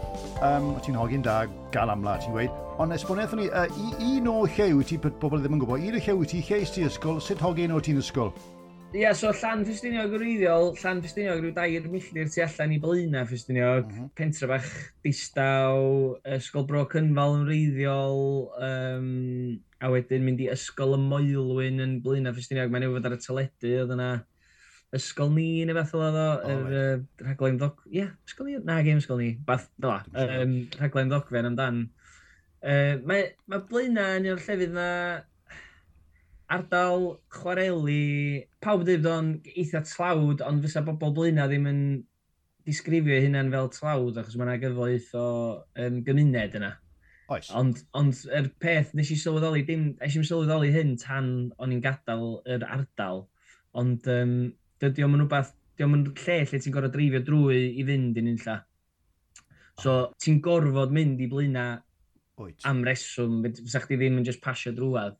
[0.44, 4.66] um, ti'n hogyn da, gal amla, ti'n gweud, ond esbonethon ni, uh, un o lle
[4.76, 7.40] wyt ti, bobl ddim yn gwybod, un o lle wyt ti, lle ti ysgol, sut
[7.40, 8.34] hogyn o ti'n ysgol?
[8.92, 13.24] Ie, yeah, so llan Ffestiniog gwreiddiol, llan Ffestiniog rhyw dair milltir tu allan i Blaenau
[13.32, 14.12] Ffestiniog, mm -hmm.
[14.20, 14.70] pentre bach
[15.08, 15.80] distaw,
[16.36, 18.24] ysgol bro cynfal yn wreiddiol,
[18.60, 23.24] um, a wedyn mynd i ysgol y Moelwyn yn Blaenau Ffestiniog, mae'n newid ar y
[23.24, 24.18] teledu, oedd yna
[24.96, 27.82] ysgol ni neu beth oedd o, yr uh, rhaglen ddoc...
[27.90, 28.56] Ie, yeah, ysgol ni?
[28.64, 29.32] Na, game ysgol ni.
[29.48, 29.92] Bath, fel
[30.24, 31.82] um, rhaglen ddocfen amdan.
[32.58, 34.88] Uh, mae, mae Blaena yn un o'r llefydd na
[36.48, 41.82] ardal chwareli, pawb dweud o'n eitha tlawd, ond fysa bobl Blaena ddim yn
[42.68, 45.26] disgrifio hynna'n fel tlawd, achos mae yna gyfoeth o
[45.84, 46.72] um, gymuned yna.
[47.28, 47.50] Oes.
[47.52, 51.28] Ond, ond yr er peth, nes i sylweddoli, dim, nes i'n sylweddoli hyn tan
[51.60, 53.26] o'n i'n gadael yr ardal,
[53.76, 54.32] ond um,
[54.82, 58.58] dydy o'n rhywbeth, dydy o'n lle lle ti'n gorfod dreifio drwy i fynd yn unlla.
[59.78, 61.68] So, ti'n gorfod mynd i blina
[62.38, 62.66] Wyt.
[62.66, 65.18] am reswm, fysa chdi ddim yn just pasio drwad.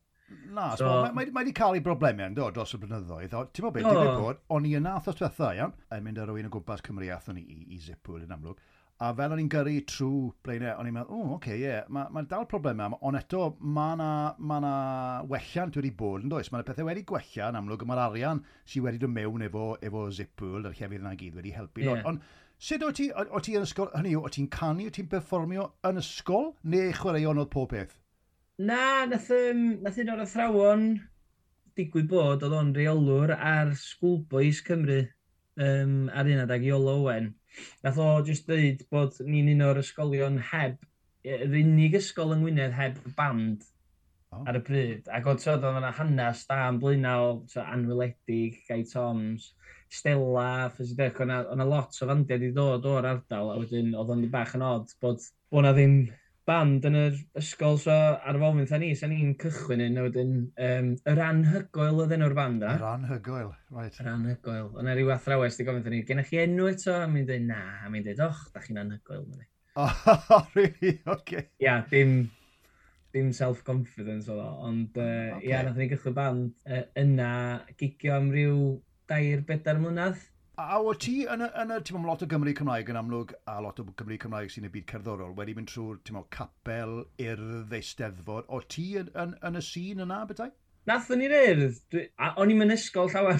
[0.52, 3.32] Na, so, so, mae mae, mae wedi cael ei broblemau yn dod dros y blynyddoedd.
[3.32, 3.94] Ti'n meddwl beth, oh.
[3.96, 7.08] digwydd bod, o'n i yna athos diwethaf, iawn, yn mynd ar rywun o gwmpas Cymru
[7.14, 8.60] athon ni i, i Zipwyl yn amlwg.
[8.98, 11.68] A fel o'n i'n gyrru trwy blaenau, o'n i'n meddwl, o, oh, oce, okay, ie,
[11.68, 11.84] yeah.
[11.94, 14.08] mae ma dal problemau ond eto, mae yna
[14.50, 14.72] ma na
[15.30, 16.50] welliant wedi bod yn does.
[16.50, 20.02] Mae yna pethau wedi gwella yn amlwg, mae'r arian sydd wedi dod mewn efo, efo
[20.18, 21.86] Zipwl, yr hefyd yna gyd wedi helpu.
[21.86, 22.02] Yeah.
[22.10, 22.26] Ond
[22.58, 25.10] sut o ti, o, o ti yn ysgol, hynny yw, o ti'n canu, o ti'n
[25.14, 27.94] performio yn ysgol, neu chwaraeon oedd pob peth?
[28.58, 30.88] Na, nath, um, nath un o'r athrawon
[31.78, 35.04] digwydd bod oedd o'n reolwr ar Schoolboys Cymru
[35.54, 37.36] um, ar un adag Iolo Owen.
[37.84, 40.78] Nath o just dweud bod ni'n un o'r ysgolion heb,
[41.28, 43.64] yr unig ysgol yng Ngwynedd heb band
[44.32, 44.44] oh.
[44.44, 45.08] ar y bryd.
[45.14, 47.30] Ac oedd oedd yna hanes da yn blwyna o
[47.64, 49.52] anwyledig, Guy Toms,
[49.88, 54.54] Stella, oedd yna lot o fandiau wedi dod o'r ardal, a wedyn oedd o'n bach
[54.58, 56.00] yn od bod bod na ddim
[56.48, 60.32] band yn yr ysgol, so ar y foment ni, sa'n ni'n cychwyn yn wedyn,
[60.68, 62.72] um, yr anhygoel oedd enw'r band da.
[62.78, 64.00] Yr anhygoel, right.
[64.00, 64.70] Yr anhygoel.
[64.80, 66.96] Yna rhyw athrawes di gofyn ni, gennych chi enw eto?
[66.96, 69.28] A mi'n dweud, na, a mi'n dweud, och, da chi'n anhygoel.
[69.78, 70.98] Oh, really?
[71.06, 71.44] Okay.
[71.60, 72.16] Ia, yeah, dim,
[73.14, 75.50] dim self-confidence oedd o, ond uh, okay.
[75.52, 77.30] ia, nath ni gychwyn band uh, yna,
[77.78, 78.58] gigio am ryw
[79.08, 80.18] dair bedair mlynedd.
[80.58, 83.30] A o ti yn y, yn y ti'n meddwl, lot o Gymru Cymraeg yn amlwg,
[83.46, 86.94] a lot o Gymru Cymraeg sy'n y byd cerddorol, wedi mynd trwy'r, ti'n meddwl, capel,
[87.22, 90.50] urdd, eisteddfod, o ti yn, yn, yn y sîn yna, bethau?
[90.90, 91.94] Nath yn i'r urdd,
[92.42, 93.38] o'n i'n mynd ysgol llawer.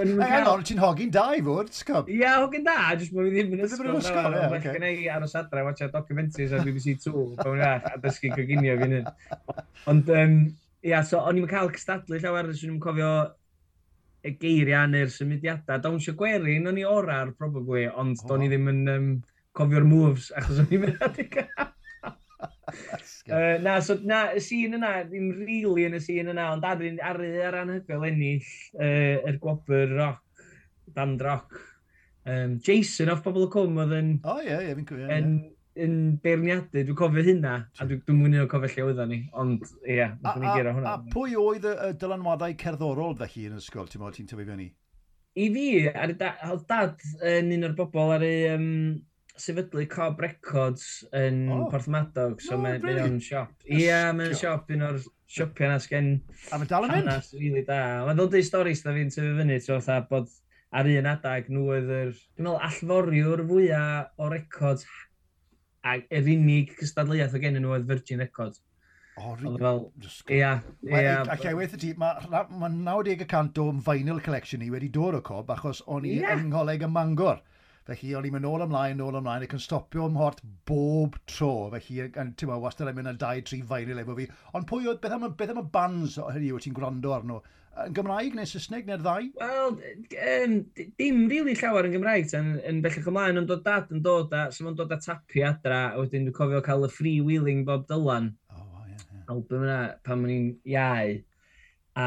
[0.00, 2.10] Hang on, ti'n hogi'n da i fod, sgob?
[2.10, 3.84] Ia, hogyn da, jyst bod fi ddim yn ysgol.
[3.84, 4.72] Ddim yn ysgol, ie, oce.
[4.74, 8.96] gen i aros adra, watcha documentaries ar BBC 2, pan wna, a dysgu coginio fi'n
[8.98, 9.06] hyn.
[9.94, 10.10] Ond,
[10.82, 13.12] ia, so, o'n i'n cael cystadlu llawer, dwi'n cofio
[14.22, 15.82] y geiriau neu'r symudiadau.
[15.82, 18.28] Dawn sio gwerin o'n i orar, probably, ond oh.
[18.30, 19.12] do'n i ddim yn um,
[19.58, 21.28] cofio'r moves, achos o'n i'n mynd i
[23.28, 26.66] uh, na, so, na, y sîn yna, ddim rili really yn y sîn yna, ond
[26.68, 30.46] ar, ar, ar anhygoel ennill, uh, yr gwobr roc,
[30.96, 31.58] band roc.
[32.22, 34.14] Um, Jason off Bobl y Cwm oedd yn...
[34.22, 35.08] O, ie, ie, fi'n cofio
[35.80, 39.62] yn beirniadu, dwi'n cofio hynna, a dwi'n dwi mwyn o'n cofio lle oedden ni, ond
[39.86, 40.90] ie, yeah, ni gera hwnna.
[40.92, 44.46] A, a pwy oedd y, y dylanwadau cerddorol felly yn ysgol, ti'n meddwl ti'n tyfu
[44.48, 44.68] fyny?
[45.32, 48.66] I fi, ar y da, oedd dad yn un o'r bobl ar y um,
[49.40, 51.64] sefydlu Cob Records yn oh.
[51.72, 53.06] Porthmadog, so no, mae'n really?
[53.06, 53.54] o'n siop.
[53.64, 55.00] Ie, yeah, mae'n siop un o'r
[55.32, 56.12] siopio na sgen...
[56.52, 57.08] A mae'n dal yn mynd?
[57.08, 57.80] Hanas, really da.
[58.04, 60.28] Mae'n ddod i storys da fi'n tyfu fyny, so fatha bod
[60.76, 62.12] ar un adag nhw oedd yr...
[62.36, 64.84] Dwi'n meddwl allforiwr fwyaf o records
[65.82, 68.60] a yr unig cystadleuaeth o gen nhw oedd Virgin Records.
[69.20, 69.58] O, e rili?
[69.60, 69.80] Fel,
[70.32, 70.52] ia,
[70.88, 71.16] ia.
[71.34, 75.50] Ac ei weithio ti, mae ma 90% o vinyl collection ni wedi dod o cob
[75.52, 76.36] achos o'n i yeah.
[76.38, 77.42] yng Ngholeg y Mangor.
[77.88, 80.40] Felly o'n i'n mynd nôl ymlaen, nôl ymlaen, ac yn stopio ym mhort
[80.70, 81.66] bob tro.
[81.74, 84.28] Felly, ti'n meddwl, wastad yn mynd â 2-3 vinyl efo fi.
[84.54, 87.40] Ond pwy oedd, beth am, beth am y bands o hynny yw ti'n gwrando arno?
[87.80, 89.28] yn Gymraeg neu Saesneg neu'r ddau?
[89.40, 89.76] Wel,
[90.26, 90.56] um,
[91.00, 94.34] dim rili really llawer yn Gymraeg tan yn bellach ymlaen, ond dod dad yn dod
[94.36, 97.88] a, so mae'n dod â tapu adra, a wedyn dwi'n cofio cael y freewheeling Bob
[97.90, 98.32] Dylan.
[98.52, 99.24] Oh, wow, yeah, yeah.
[99.32, 101.16] Album yna pan ma'n i'n iau.
[101.96, 102.06] A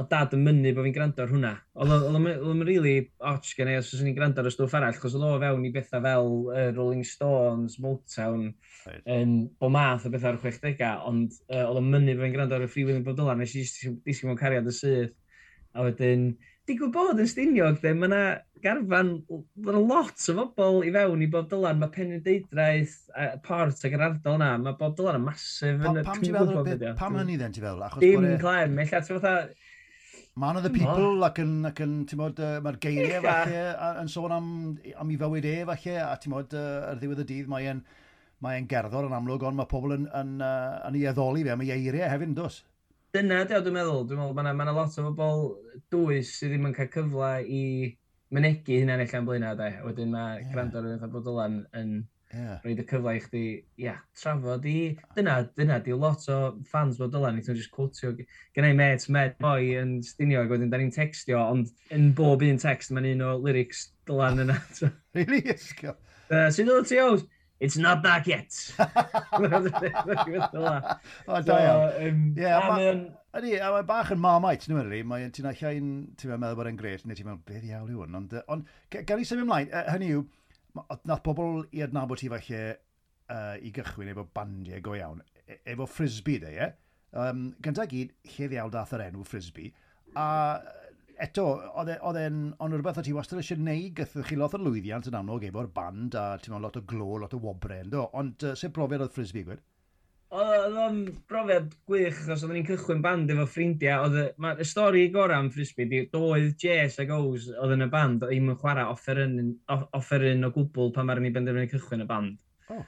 [0.00, 1.50] o dad yn mynnu bod fi'n gwrando ar hwnna.
[1.84, 2.94] Oedd o'n really
[3.28, 5.66] och gen i os oes ni'n gwrando ar y stwff arall, chos oedd o fewn
[5.68, 8.46] i bethau fel uh, Rolling Stones, Motown,
[8.86, 9.02] right.
[9.04, 12.38] um, bo math o bethau ar y 60au, ond uh, oedd o'n mynnu bod fi'n
[12.38, 15.12] gwrando ar y Free Willing Bob Dylan, nes i ddisgyn mewn cariad y syth.
[15.72, 16.24] A wedyn,
[16.68, 18.22] digwydd bod yn Stiniog, de, mae yna
[18.64, 23.84] garfan, mae yna lot o bobl i fewn i Bob Dylan, mae Penrhyndeudraeth, uh, Port
[23.84, 25.80] ac yr ardal yna, mae Bob Dylan yn masif.
[25.84, 28.00] Pa, pam ti'n meddwl, pam hynny dden ti'n feddwl?
[28.04, 29.34] Dim, e- Claire, mellach, ti'n fatha,
[30.34, 30.78] Man of the hmm.
[30.78, 31.26] people oh.
[31.26, 33.64] ac yn, ac yn ti'n modd, uh, mae'r geiriau falle
[34.00, 34.46] yn sôn am,
[34.96, 37.82] am i fywyd e falle, a ti'n modd, uh, ar ddiwedd y dydd mae'n
[38.42, 41.56] mae e'n gerddor yn amlwg, ond mae pobl yn, yn, uh, yn ei addoli fe
[41.60, 42.62] mae eiriau hefyd, yn dos?
[43.12, 45.44] Dyna, diw, dwi'n meddwl, dwi'n meddwl, mae yna lot o bobl
[45.92, 47.62] dwys sydd ddim yn cael cyfle i
[48.32, 49.68] mynegu hynna'n eich am blaenau, de.
[49.84, 50.48] Wedyn mae yeah.
[50.54, 51.92] gwrando ar y bod yn, yn
[52.32, 52.60] Yeah.
[52.64, 53.42] Roedd y cyfle i chdi,
[53.82, 54.76] ia, trafod i...
[55.16, 58.14] Dyna, dyna, di lot o fans bod dylan, ni'n just cwtio.
[58.56, 62.44] gen i met, met, boi yn stinio ac wedyn, da ni'n textio, ond yn bob
[62.46, 64.56] un text, mae'n un o lyrics dylan yna.
[65.18, 65.42] really?
[65.52, 65.98] Ysgol?
[66.32, 67.26] Uh, Sy'n dod ti oes?
[67.62, 68.50] It's not back yet.
[68.80, 68.88] o,
[71.46, 72.32] da iawn.
[72.34, 72.48] Ie,
[73.32, 74.98] Ydy, a mae bach yn marmite, nhw'n rili.
[75.08, 75.86] Mae ti'n allai'n
[76.26, 78.18] meddwl bod e'n gret, neu ti'n meddwl, beth iawn yw hwn.
[78.18, 80.26] Ond, ond gael i symud ymlaen, hynny yw,
[80.74, 85.88] nath pobl i adnabod ti falle uh, i gychwyn efo bandiau go iawn, e efo
[85.88, 86.70] frisbee de, ie?
[87.22, 89.72] Um, gyntaf gyd, lle ddiawl dath yr enw frisbee,
[90.16, 90.28] a
[91.22, 91.44] eto,
[91.84, 95.10] e, oedd e'n ond rhywbeth o ti wastad eisiau neud gythwch chi lot o lwyddiant
[95.10, 98.54] yn amlwg efo'r band a ti'n lot o glo, lot o wobre, ynddo, ond uh,
[98.58, 99.62] sef brofiad oedd frisbee gwed?
[100.32, 105.02] Oedd o'n brofiad gwych, os oedden ni'n cychwyn band efo ffrindiau, oedd ma, y stori
[105.12, 108.56] gorau am frisbee, di, doedd Jess ag Ows oedd yn y band, oedd ddim yn
[108.62, 109.34] chwarae offeryn,
[109.98, 112.38] offeryn o gwbl pan mae'r ni benderfynu cychwyn y band.
[112.72, 112.80] Oh.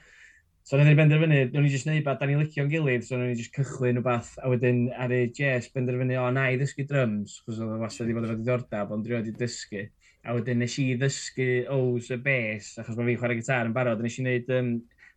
[0.65, 3.29] So oedden ni benderfynu, nhw'n ni jyst neud bad, da ni'n licio'n gilydd, so oedden
[3.29, 6.87] ni jyst cychwyn o bath, a wedyn ar y Jess benderfynu, o na i ddysgu
[6.89, 9.85] drums, chos oedd o wastad wedi bod efo diddordab, ond rhywbeth i dysgu.
[10.25, 14.01] A wedyn nes i ddysgu Ows y bass, achos mae fi'n chwarae gitar yn barod,
[14.01, 14.71] a nes i wneud um,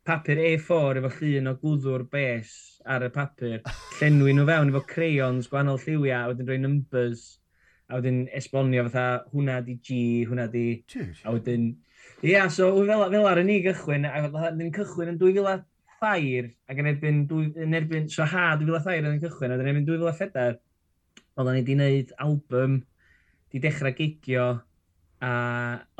[0.08, 2.52] papur A4 efo llun o gwddwr bes
[2.88, 3.58] ar y papur,
[3.98, 7.24] llenwi nhw fewn efo crayons, gwahanol lliwiau, a wedyn rhoi numbers,
[7.88, 9.98] a wedyn esbonio fatha hwnna di G,
[10.30, 10.64] hwnna di...
[11.24, 11.74] A wedyn...
[12.22, 16.80] Ia, yeah, so fel, fel ar y ni gychwyn, a wedyn cychwyn yn 2004, ac
[16.80, 17.20] yn erbyn,
[17.66, 20.56] yn erbyn so ha 2004 yn cychwyn, a yn erbyn 2004,
[21.36, 22.80] oedden ni wedi gwneud album,
[23.52, 24.48] di dechrau gigio,
[25.20, 25.30] a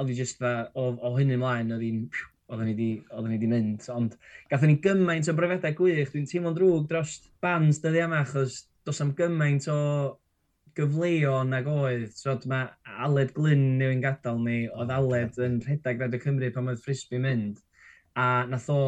[0.01, 2.03] oedd hi just fa, o, o hyn ymlaen, oedd hi'n
[2.49, 3.85] oedden ni di, oedden ni di mynd.
[3.93, 4.17] Ond
[4.51, 6.13] gathen ni gymaint o brefedau gwych.
[6.15, 9.79] Dwi'n teimlo'n drwg dros bands dyddi yma, achos dos am gymaint o
[10.79, 12.11] gyfleon ag oedd.
[12.17, 12.69] So, mae
[13.05, 17.61] Aled Glyn newyn gadael ni, oedd Aled yn rhedeg Radio Cymru pan oedd Frisbee mynd.
[18.19, 18.81] A nath o,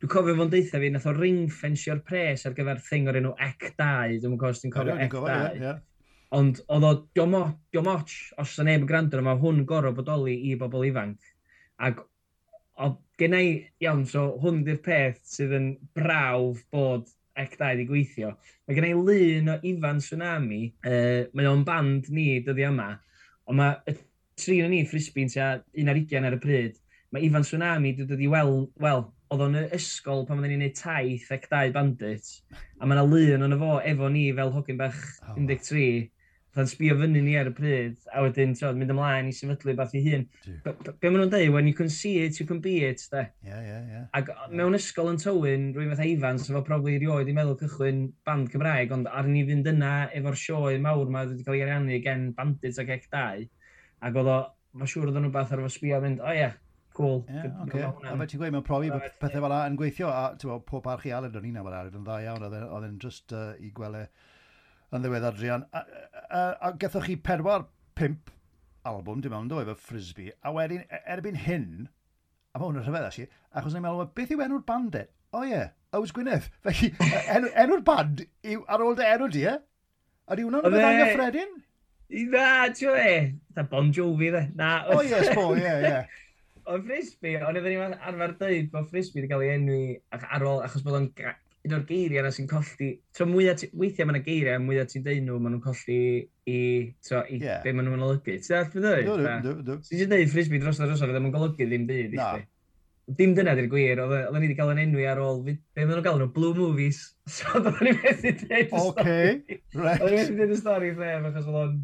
[0.00, 3.34] dwi'n cofio fo'n deitha fi, nath o ring fensio'r pres ar gyfer thing o'r enw
[3.48, 5.74] Ec 2, dwi'n cofio sy'n cofio Ec 2.
[6.38, 10.86] Ond oedd o diom os yna neb yn gwrando, mae hwn gorau bodoli i bobl
[10.88, 11.34] ifanc.
[11.84, 12.00] Ac
[12.78, 13.38] o Gynna
[13.82, 18.30] iawn, so hwn di'r peth sydd yn brawf bod ec dau wedi gweithio.
[18.66, 22.92] Mae gennau lun o Ifan Tsunami, uh, mae o'n band ni dyddi yma,
[23.50, 23.96] ond mae y
[24.38, 25.98] tri o'n ni frisbyn tua un ar
[26.30, 26.78] ar y pryd.
[27.10, 30.78] Mae Ifan Tsunami wedi dod i weld, wel, oedd o'n ysgol pan oedden ni'n gwneud
[30.78, 32.30] taith ec dau bandit,
[32.78, 35.02] a mae yna lun o'n efo, efo ni fel hogyn bach
[35.34, 36.06] 13,
[36.58, 39.92] Oedd sbio fyny ni ar y pryd, a wedyn tro, mynd ymlaen i sefydlu beth
[39.94, 40.24] i hun.
[40.64, 40.72] Be
[41.10, 43.22] maen nhw'n dweud, when you can see it, you can be it, de.
[43.46, 44.06] Yeah, yeah, yeah.
[44.18, 48.08] Ac mewn ysgol yn tywyn, rwy'n fath Ifan, sef o probably rioed i meddwl cychwyn
[48.26, 52.00] band Cymraeg, ond ar ni fynd yna efo'r sioe mawr ma wedi cael ei ariannu
[52.02, 53.46] gen Bandits ac Ec dau.
[54.02, 54.38] ac oedd o,
[54.78, 56.58] mae'n siŵr oedd o'n rhywbeth ar efo sbio mynd, o oh, yeah,
[56.98, 57.22] cool.
[57.30, 57.82] Yeah, okay.
[57.86, 61.38] A fe ti'n gweud, mae'n profi bod pethau fel yn gweithio, a pob archi Aled
[61.38, 64.08] o'n un awr ar yn dda iawn, oedd e'n just uh, i gwele
[64.94, 65.66] yn ddiwedd Adrian.
[65.72, 67.66] A, a, a, a gethoch chi pedwar,
[67.98, 68.32] pimp
[68.88, 70.32] album, dim ond o, efo Frisbee.
[70.42, 71.88] A wedyn, e, erbyn hyn,
[72.54, 75.04] a mae hwn yn rhyfedd asi, achos ni'n meddwl, beth yw enw'r band e?
[75.36, 76.48] O ie, yeah, Owes Gwynedd.
[76.64, 78.24] Felly, e, enw'r enw, band
[78.54, 79.56] yw ar ôl dy enw di e?
[80.28, 81.58] A di hwnna'n rhywbeth anghyffredin?
[82.32, 83.12] Na, ti'n e?
[83.56, 84.46] Da Bon Jovi dde.
[84.56, 84.72] Na.
[84.94, 86.00] O ie, sbo, ie, ie.
[86.68, 89.78] O Frisbee, o'n i'n arfer dweud bod Frisbee wedi cael ei enwi
[90.12, 91.06] ar ôl, achos bod o'n
[91.68, 92.90] un o'r geiriau yna sy'n colli...
[93.14, 95.98] Tro mwyaf, weithiau mae'n yna geiriau, mwyaf ti'n deud nhw, maen nhw'n colli
[96.48, 96.60] i,
[97.04, 97.60] tro, i yeah.
[97.64, 98.36] be maen nhw'n olygu.
[98.44, 99.08] Ti'n dweud beth ddweud?
[99.46, 102.16] Dwi'n dweud dweud frisbee dros na dros na, ddim yn golygu ddim byd.
[102.18, 102.30] Na.
[103.18, 106.06] Dim dyna di'r gwir, oedden ni wedi cael yn enwi ar ôl, be maen nhw'n
[106.06, 107.04] gael nhw, Blue Movies.
[107.38, 108.80] So oedden ni wedi dweud y stori.
[108.80, 110.02] Oce, right.
[110.02, 111.76] Oedden ni wedi dweud y stori, lle, achos oedd o'n...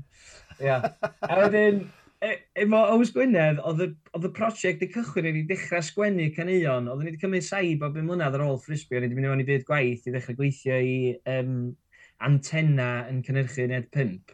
[0.64, 0.80] Ia.
[1.26, 1.84] A wedyn,
[2.24, 2.28] E,
[2.62, 3.82] efo Ows Gwynedd, oedd
[4.24, 8.06] y prosiect i cychwyn i dechrau sgwennu caneuon, oedd ni wedi cymryd saib o bum
[8.08, 10.38] mlynedd ar ôl Frisbee, oedden ni wedi mynd i mewn i byd gwaith i ddechrau
[10.38, 10.94] gweithio i
[11.34, 11.58] um,
[12.28, 14.32] antenna yn cynnyrchu Ned Pimp.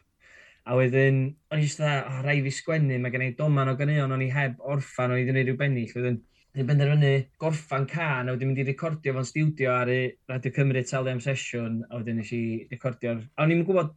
[0.70, 3.74] A wedyn, o'n i eisiau dda, oh, rai fi sgwennu, mae gen i doman o
[3.80, 5.96] ganeuon o'n i heb orffan, o'n i wedi gwneud rhyw bennill.
[5.96, 10.50] Wedyn, Dwi'n benderfynu gorffan can a wedyn mynd i recordio fo'n studio ar y Radio
[10.56, 12.40] Cymru Taliam Sesiwn a wedyn nes i
[12.72, 13.20] recordio'r...
[13.38, 13.92] A o'n i'n gwybod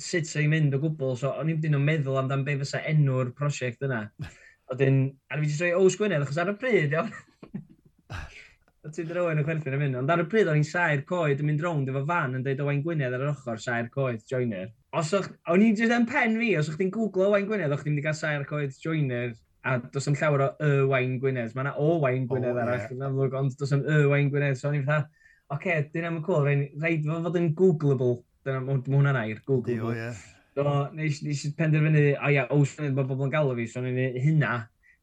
[0.00, 3.32] sut sy'n mynd o gwbl, so o'n i'n dyn nhw'n meddwl amdan be fysa enw'r
[3.38, 4.06] prosiect yna.
[4.72, 7.12] Oedden, a fi jyst rhoi Ows Gwynedd, achos ar y pryd, iawn.
[8.86, 11.40] o ti droen yn chwerthin yn mynd, ond ar y pryd o'n i'n sair coed
[11.42, 14.22] yn mynd rownd efo fan yn dweud o Wain Gwynedd ar yr ochr sair coed
[14.30, 14.68] joiner.
[14.96, 17.82] Os o'ch, o'n i'n jyst yn pen fi, os o'ch ti'n googlo Wain Gwynedd, o'ch
[17.86, 19.34] ti'n mynd i gael sair coed joiner
[19.66, 21.54] a dos yn llawer o y Wain Gwynedd.
[21.54, 23.38] Mae yna o Wain Gwynedd oh, arall yeah.
[23.40, 24.58] ond dos yn y Wain Gwynedd.
[24.60, 25.08] So o'n i'n fatha,
[25.50, 29.74] oce, okay, dyn am cool, rhaid, rhaid fod yn googleable Dyna, mae hwnna'n air, Google.
[29.74, 30.10] Dio, ie.
[30.56, 33.82] So, nes, nes i penderfynu, a ia, o, swn i'n bobl yn galw fi, so
[33.82, 34.52] ni'n hynna.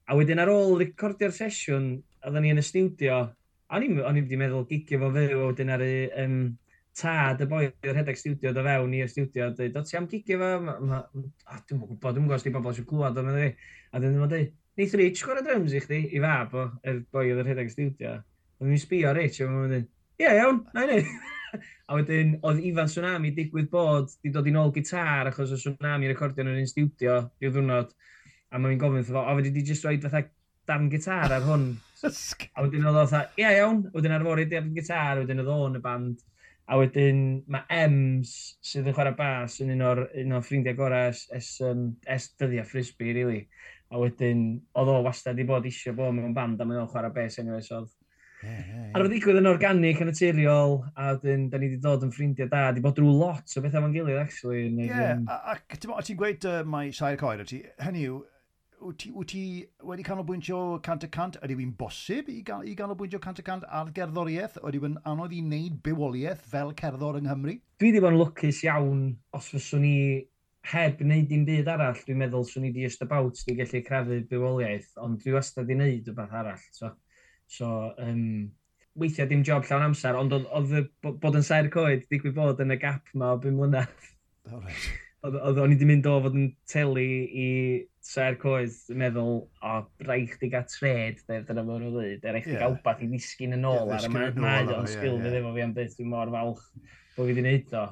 [0.07, 1.91] A wedyn ar ôl recordio'r sesiwn,
[2.23, 3.19] oedden ni yn y studio,
[3.73, 6.39] o'n i wedi meddwl gigio fo fyw, a wedyn ar y um,
[6.95, 10.39] tad y boi o'r rhedeg studio do fewn i'r studio, dweud, o ti am gigio
[10.39, 10.49] fo?
[10.63, 13.69] Oh, dwi'n gwybod, dwi'n gwybod os di bobl eisiau clywed o'n meddwl.
[13.91, 17.27] A dyn nhw'n dweud, neith Rich gwrdd drums i chdi, i fab o, y boi
[17.35, 18.17] o'r rhedeg studio.
[18.57, 19.89] A mi'n sbio Rich, a mi'n dweud,
[20.23, 21.03] ie iawn, na i
[21.89, 26.11] a wedyn, oedd ifan tsunami digwydd bod, di dod i nôl gitar, achos o tsunami
[26.11, 27.95] recordio yn un studio, rhyw ddwrnod,
[28.53, 30.23] a mae'n gofyn, o, o, wedi di just roed fatha
[30.69, 31.71] darn gitar ar hwn.
[32.55, 35.79] a wedyn oedd o dda, ia iawn, wedyn ar fori darn gitar, wedyn oedd o'n
[35.79, 36.21] y band.
[36.71, 37.17] A wedyn
[37.51, 41.49] mae Ems, sydd yn chwarae bas, yn un o'r, un o'r ffrindiau gorau es, es,
[41.67, 43.41] um, es dyddiau frisbee, really.
[43.91, 44.45] A wedyn,
[44.79, 47.81] oedd o wastad i bod eisiau bod mewn band, a mae'n chwarae bes enw so
[47.81, 47.91] oedd
[48.43, 48.89] yeah, yeah.
[48.93, 52.51] A roedd digwydd yn organic, yn naturiol, a dyn, da ni wedi dod yn ffrindiau
[52.51, 54.67] da, di bod drwy lot o bethau fan gilydd, actually.
[54.67, 55.25] Ie, yeah, um...
[55.31, 58.19] a, a ti'n gweud uh, mae Sair Coed, ti, hynny yw,
[58.83, 59.43] wyt ti, ti
[59.87, 63.65] wedi canolbwyntio cant y cant, ydy wy'n bosib i, gan, i canolbwyntio cant y cant
[63.65, 64.59] ar gerddoriaeth?
[64.67, 67.57] Ydy wy'n anodd i wneud bywoliaeth fel cerddor yng Nghymru?
[67.79, 69.05] Dwi wedi bod yn lwcus iawn
[69.37, 69.95] os fyswn ni
[70.73, 74.93] heb wneud dim byd arall, dwi'n meddwl swn i di just di gallu crafu bywoliaeth,
[75.03, 76.67] ond dwi wastad i wneud rhywbeth arall.
[76.75, 76.93] So.
[77.51, 78.51] So, um,
[78.99, 82.75] weithiau dim job llawn amser, ond oedd oedd bod yn sair coed, digwydd bod yn
[82.75, 84.11] y gap ma o 5 mlynedd.
[84.51, 84.91] Right.
[85.23, 87.47] Oedd o'n i wedi mynd o fod yn telu i
[88.03, 92.57] sair coed, meddwl, o, rhaid chdi gael tred, dyna fod nhw'n dweud, rhaid er chdi
[92.59, 95.75] gael wbath i ddisgyn yn ôl, ar y mae o'n sgil fydd efo fi am
[95.77, 96.65] beth, dwi'n mor falch
[97.15, 97.85] bod fi wedi wneud o.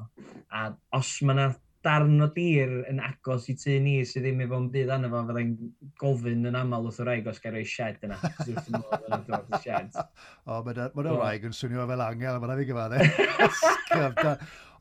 [0.51, 0.65] A
[0.99, 1.47] os mae yna
[1.85, 5.53] darn o dir yn agos i tu ni sydd ddim efo'n bydd anna fo, fyddai'n
[6.01, 8.17] gofyn yn aml wrth o raig os gael ei shed yna.
[10.45, 12.99] o, mae o raig yn swnio fel angel, mae'n rhaid i gyfadde.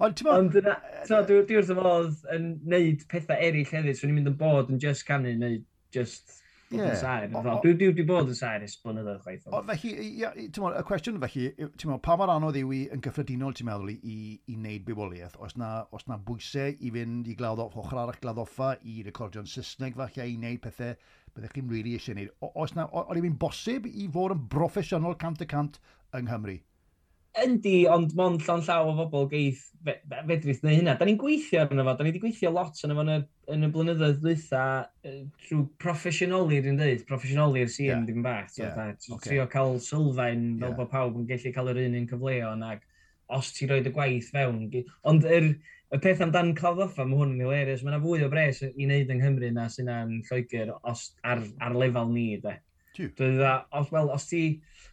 [0.01, 0.77] Ond ti'n Ond yna,
[1.09, 4.81] dwi wrth y fodd yn neud pethau eraill hefyd, swn i'n mynd yn bod yn
[4.83, 5.61] just canu, neu
[5.95, 6.40] just
[6.71, 7.27] Yeah.
[7.63, 9.49] Dwi wedi bod yn Cyrus blynyddoedd chwaith.
[9.51, 10.29] O, felly, ia,
[10.63, 13.91] mod, y cwestiwn felly, ti'n meddwl, pa mor anodd yw i yn gyffredinol, ti'n meddwl,
[13.91, 15.35] i, i wneud bywoliaeth?
[15.43, 19.99] Os na, os na bwysau i fynd i gladdoff, ochr arall gladdoffa, i recordio'n Saesneg
[19.99, 20.95] falle, i wneud pethau
[21.35, 22.35] byddech chi'n rili really eisiau wneud.
[22.63, 25.83] Os na, oedd i'n bosib i fod yn broffesiynol cant y cant
[26.15, 26.61] yng Nghymru?
[27.39, 30.97] Yndi, ond mond llon llaw o bobl geith fedrith neu hynna.
[30.99, 33.19] Da ni'n gweithio arno fo, da ni wedi gweithio lot arno fo yn y,
[33.55, 34.65] yn y blynyddoedd dwytha
[35.05, 38.07] trwy proffesiynoli, dwi'n dweud, proffesiynoli'r sîn yeah.
[38.09, 38.51] dim bach.
[38.51, 38.75] So, Yeah.
[38.77, 39.29] Da, okay.
[39.29, 40.65] Trio cael sylfaen yeah.
[40.67, 42.83] fel bod pawb yn gallu cael yr un un cyfleon ac
[43.39, 44.67] os ti roed y gwaith fewn.
[45.07, 45.53] Ond yr,
[45.91, 47.85] y peth amdan claddoffa, mae hwn yn hilarious.
[47.87, 51.43] Mae yna fwy o bres i wneud yng Nghymru na sy'n yn Lloegr os, ar,
[51.63, 52.59] ar lefel ni, de.
[53.01, 54.43] Dwi'n dda, os, well, os ti,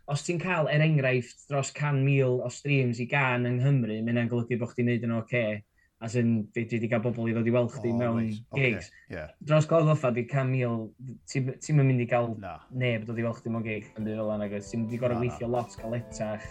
[0.08, 4.60] os ti'n cael er enghraifft dros 100,000 o streams i gan yng Nghymru, mae'n golygu
[4.62, 5.44] bod chdi'n neud yn oce.
[5.48, 5.64] Okay
[6.00, 8.42] as in, fi wedi cael bobl i ddod i weld chdi oh, mewn nice.
[8.54, 8.90] gigs.
[8.92, 9.16] Okay.
[9.16, 9.30] Yeah.
[9.50, 12.60] Dros goedd offa, di cam ti'n ti mynd i gael nah.
[12.70, 15.18] neb dod i weld chdi mewn gig yn byd fel yna, agos ti'n i gorau
[15.18, 15.56] nah, weithio nah.
[15.58, 16.46] lot cael etach.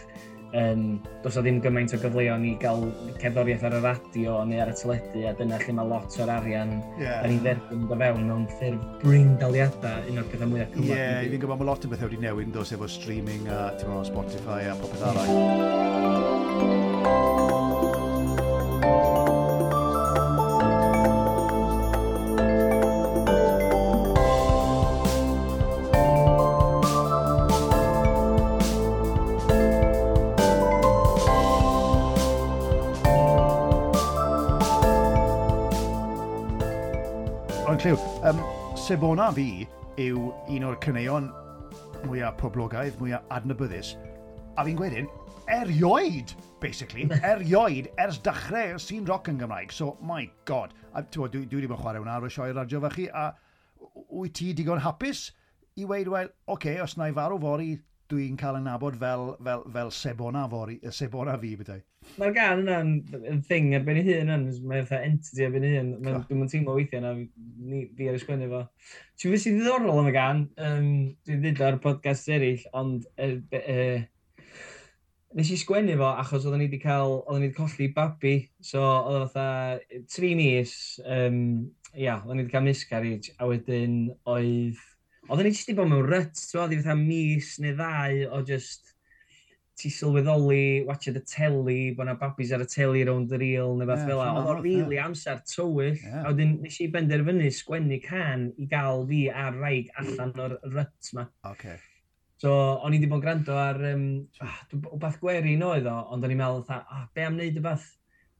[0.57, 2.85] Um, does o ddim gymaint o gyfleon i gael
[3.21, 6.71] cerddoriaeth ar y radio neu ar y teledu, a dyna lle mae lot o'r arian
[7.01, 7.19] yeah.
[7.21, 10.95] da ei dderbyn do fewn mewn ffurf brin daliadau, un o'r pethau mwyaf cymlaen.
[10.95, 13.51] Ie, yeah, fi'n gwybod mae lot o bethau wedi newid yn dos efo streaming a
[13.75, 15.35] uh, Spotify a popeth arall.
[37.87, 37.99] lliw.
[38.27, 38.39] Um,
[38.75, 39.67] Sebona fi
[40.03, 41.29] yw un o'r cyneuon
[42.07, 43.93] mwyaf poblogaidd, mwyaf adnabyddus,
[44.59, 45.07] a fi'n gwedyn,
[45.55, 49.75] erioed, basically, erioed, ers dechrau sy'n rock yn Gymraeg.
[49.75, 52.83] So, my god, a, dwi, dwi, dwi wedi bod chwarae hwnna ar y sioe radio
[52.83, 53.29] fe chi, a
[54.11, 55.29] wyt ti digon hapus
[55.79, 57.77] i weid, wel, oce, okay, os na i farw fori,
[58.11, 61.83] dwi'n cael yn nabod fel, fel, fel sebona, fori, sebona fi bydau.
[61.83, 62.13] E.
[62.21, 62.91] Mae'r gan yna'n
[63.33, 66.19] yn thing ar ben ei hun yn, mae'n fatha entity ar ben ei hun, mae'n
[66.21, 66.27] oh.
[66.29, 68.63] dwi'n teimlo weithiau na ni, fi ar ysgwennu fo.
[69.19, 70.91] Ti'n fwy sy'n ddiddorol am y gan, um,
[71.27, 74.07] dwi'n dweud ar podcast eraill, ond er, er,
[75.37, 78.37] nes i sgwennu fo achos oedden ni wedi cael, oedden ni wedi colli babi,
[78.71, 81.41] so oedd fatha tri mis, um,
[81.93, 84.85] ia, oedden ni wedi cael miscarriage, a wedyn oedd
[85.27, 88.43] Oedden ni jyst i bod mewn rut, ti'n oedd i fatha mis neu ddau o
[88.47, 88.93] just
[89.77, 93.89] ti sylweddoli, watcha the telly, bod yna babis ar y telly rownd yr il neu
[93.89, 94.29] beth yeah, fel la.
[94.39, 96.23] Oedd o'n rili amser tywyll, yeah.
[96.23, 101.11] a wedyn nes i benderfynu sgwennu can i gael fi a'r raig allan o'r rut
[101.19, 101.27] ma.
[101.51, 101.75] Okay.
[102.41, 102.55] So,
[102.87, 104.09] o'n i wedi bod yn gwrando ar, um,
[104.47, 104.63] ah,
[104.95, 107.91] wbath gweri yn oedd o, ond o'n i'n meddwl, ah, be am wneud wbath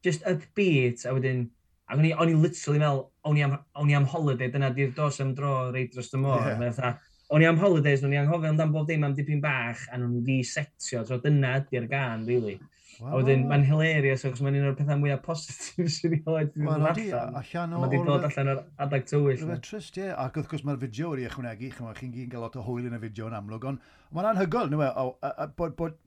[0.07, 1.49] just upbeat, a wedyn,
[1.87, 4.73] Ac o'n i, o'n i literally meddwl, o'n i am, o'n i am holiday, dyna
[4.75, 6.49] di'r dos am dro reid dros y môr.
[6.51, 6.97] Yeah.
[7.35, 10.25] O'n i am holidays, o'n i anghofio amdano bob dim am dipyn bach, a nhw'n
[10.27, 12.57] resetio, so dyna di'r gan, really.
[12.97, 13.11] Wow.
[13.11, 16.63] A wedyn, mae'n hilarious, achos mae'n un o'r pethau mwyaf positif sy'n ei oed i
[16.63, 17.35] ddod allan.
[17.43, 17.81] allan o...
[17.83, 19.43] Mae wedi dod allan o'r adag tywyll.
[19.43, 20.07] Rwy'n trist, ie.
[20.15, 22.97] Ac wrth gwrs mae'r fideo wedi ychwanegu, chi'n chi'n gyn gael lot o hwyl yn
[22.97, 25.51] y fideo yn amlwg, ond mae'n anhygol, nwy, e?
[25.61, 25.99] bod, bod,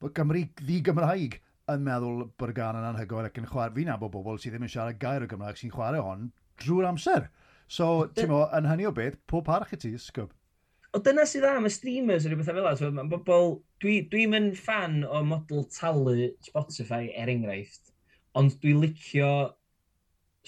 [0.00, 1.36] bod Gymru ddi-Gymraeg
[1.72, 3.74] yn meddwl bod y gan yn anhygoel ac yn chwarae.
[3.76, 6.30] Fi'n nabod bobl sydd ddim yn siarad gair o Gymraeg sy'n chwarae hon
[6.62, 7.28] drwy'r amser.
[7.66, 10.32] So, ti'n mo, yn hynny o beth, pob parch i ti, sgwb?
[10.94, 13.02] O dyna sydd am y streamers o rhywbeth fel yna.
[13.02, 13.60] mae bobl...
[13.82, 17.90] Dwi'n dwi, dwi fan o model talu Spotify er enghraifft,
[18.40, 19.32] ond dwi'n licio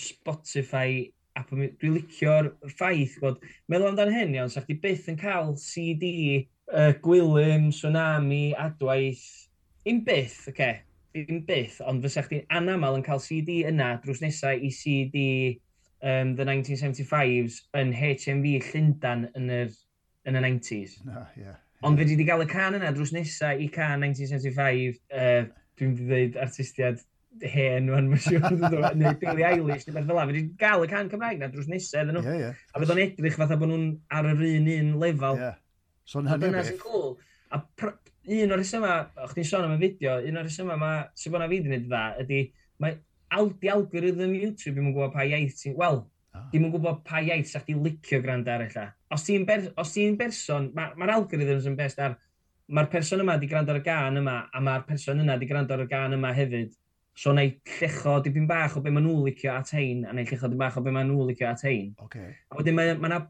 [0.01, 5.55] Spotify app dwi'n licio'r ffaith bod, meddwl amdano hyn iawn, sa'ch chi byth yn cael
[5.61, 6.11] CD,
[6.73, 9.27] uh, gwylym, tsunami, adwaith,
[9.89, 10.55] un byth, oce.
[10.55, 15.23] Okay dim byth, ond fysa chdi'n anamal yn cael CD yna drws nesau i CD
[16.03, 19.73] um, the 1975s yn HMV Llundan yn, yr,
[20.29, 20.99] yn y 90s.
[21.09, 21.59] No, yeah.
[21.87, 25.47] Ond fe wedi cael y can yna drws nesau i can 1975, uh,
[25.79, 27.05] dwi'n dweud artistiad
[27.39, 30.27] hen rwan, mae'n siŵr, neu Billie Eilish, neu beth fel la.
[30.27, 32.27] Fe wedi cael y can Cymraeg na drws nesau iddyn nhw.
[32.27, 32.67] Yeah, yeah.
[32.75, 33.89] A fydd o'n edrych fatha bod nhwn
[34.19, 35.41] ar yr un un lefel.
[35.41, 35.59] Yeah.
[36.09, 37.13] So, dyna sy'n cool.
[37.55, 37.63] A
[38.29, 38.93] un o'r resyma,
[39.25, 41.69] o'ch ti'n sôn am y fideo, un o'r resyma ma, sy'n bod na fi wedi
[41.71, 42.41] gwneud dda, ydy,
[42.83, 42.99] mae
[43.39, 46.03] aldi algorithm YouTube, ddim yn gwybod pa iaith ti'n, wel,
[46.37, 46.47] ah.
[46.53, 48.87] ddim yn gwybod pa iaith sa'ch ti'n licio gwrando ar illa.
[49.15, 49.71] Os ti'n ber,
[50.21, 52.19] berson, mae'r ma algorithms yn best ar,
[52.69, 55.77] mae'r person yma di gwrando ar y gan yma, a mae'r person yna di gwrando
[55.77, 56.77] ar y gan yma hefyd.
[57.19, 60.47] So na llecho dipyn bach o be maen nhw licio at hein, a na llecho
[60.47, 61.95] dipyn bach o be maen nhw licio at hein.
[62.05, 62.37] Okay.
[62.53, 63.25] A wedyn mae, mae na,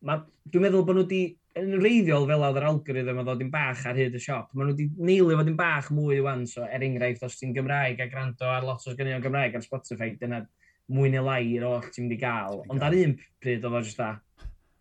[0.00, 0.16] ma,
[0.48, 1.20] dwi'n meddwl bod nhw wedi
[1.58, 4.52] yn reiddiol fel oedd yr algorithm a ddod yn bach ar hyd y siop.
[4.52, 8.00] Maen nhw wedi neilio fod yn bach mwy wan, so er enghraifft, os ti'n Gymraeg
[8.04, 10.44] a gwrando ar lot o sgynion Gymraeg ar Spotify, dyna
[10.94, 12.62] mwy neu lai i'r oll ti'n mynd i gael.
[12.70, 14.14] Ond ar un pryd oedd o jyst da,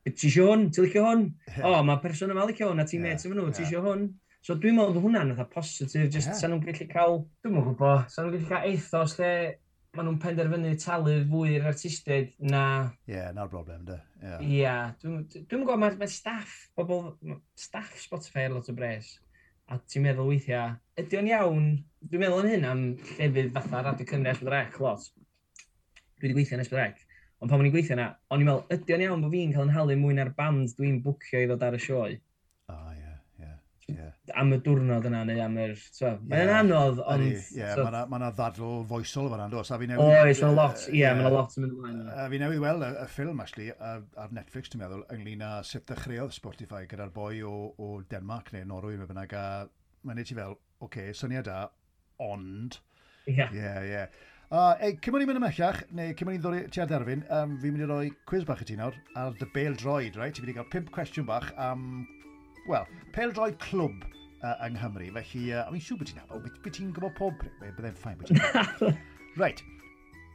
[0.08, 0.70] ti isio hwn?
[0.72, 1.28] Ti'n licio hwn?
[1.64, 4.08] O, mae person yma licio hwn, a ti'n yeah, met efo nhw, ti isio hwn?
[4.46, 6.38] So dwi'n meddwl bod hwna'n fatha positif, just yeah.
[6.40, 9.32] sa'n nhw'n gallu cael, dwi'n meddwl gwybod, sa'n nhw'n gallu cael ethos lle
[9.96, 12.64] maen nhw'n penderfynu talu fwy i'r artistiaid na...
[13.08, 13.98] Ie, yeah, na'r broblem, da.
[14.20, 14.44] Ie, yeah.
[14.52, 17.14] yeah, dwi'n dwi gwybod, mae, ma staff, bobl,
[17.58, 19.14] staff Spotify ar lot o bres,
[19.72, 21.72] a ti'n meddwl weithiau, ydy o'n iawn,
[22.04, 22.86] dwi'n meddwl yn hyn am
[23.16, 25.10] llefydd fatha Radio Cymru Esbydd Rec lot.
[26.18, 27.04] Dwi wedi gweithio yn Esbydd Rec,
[27.42, 29.68] ond pan o'n i'n gweithio yna, o'n i'n meddwl, ydy o'n iawn bod fi'n cael
[29.68, 32.16] yn halu mwy na'r band dwi'n bwcio i ddod ar y sioe
[33.92, 34.12] yeah.
[34.40, 35.74] am y diwrnod yna neu am yr...
[35.80, 36.60] So, mae'n yeah.
[36.62, 37.26] anodd, ond...
[37.26, 39.72] Ie, yeah, so, mae yna ddadl foesol fan andos.
[39.74, 42.04] Oes, mae'n lot, ie, mae'n lot yn mynd ymlaen.
[42.14, 45.88] A fi newydd weld y, y ffilm, actually, ar Netflix, dwi'n meddwl, ynglyn â sut
[45.90, 49.68] ddechreuodd Spotify gyda'r boi o, o Denmark neu Norwy, mae bynnag, a
[50.08, 51.68] mae'n neud ti fel, oce, okay, syniad da,
[52.24, 52.82] ond...
[53.28, 53.44] Ie.
[53.52, 54.08] Ie, ie.
[54.48, 57.58] Ei, cyn mwyn i'n mynd ymellach, neu cyn mwyn i'n ddod ti ar derfyn, um,
[57.60, 60.32] fi'n mynd i roi quiz bach i ti nawr, ar dy bel droid, right?
[60.32, 62.06] Ti'n mynd i gael pimp cwestiwn bach am
[62.68, 64.02] Wel, peldroed clwb
[64.44, 67.44] uh, yng Nghymru, felly uh, o'n i'n siŵr bod ti'n nabod, beth ti'n gwybod pob
[67.62, 68.98] bydde'n ffain bod ti'n
[69.42, 69.62] Right,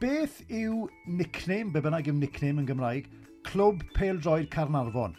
[0.01, 3.11] beth yw nickname, be bynnag yw nickname yn Gymraeg,
[3.45, 5.13] clwb peldroed Carnarfon?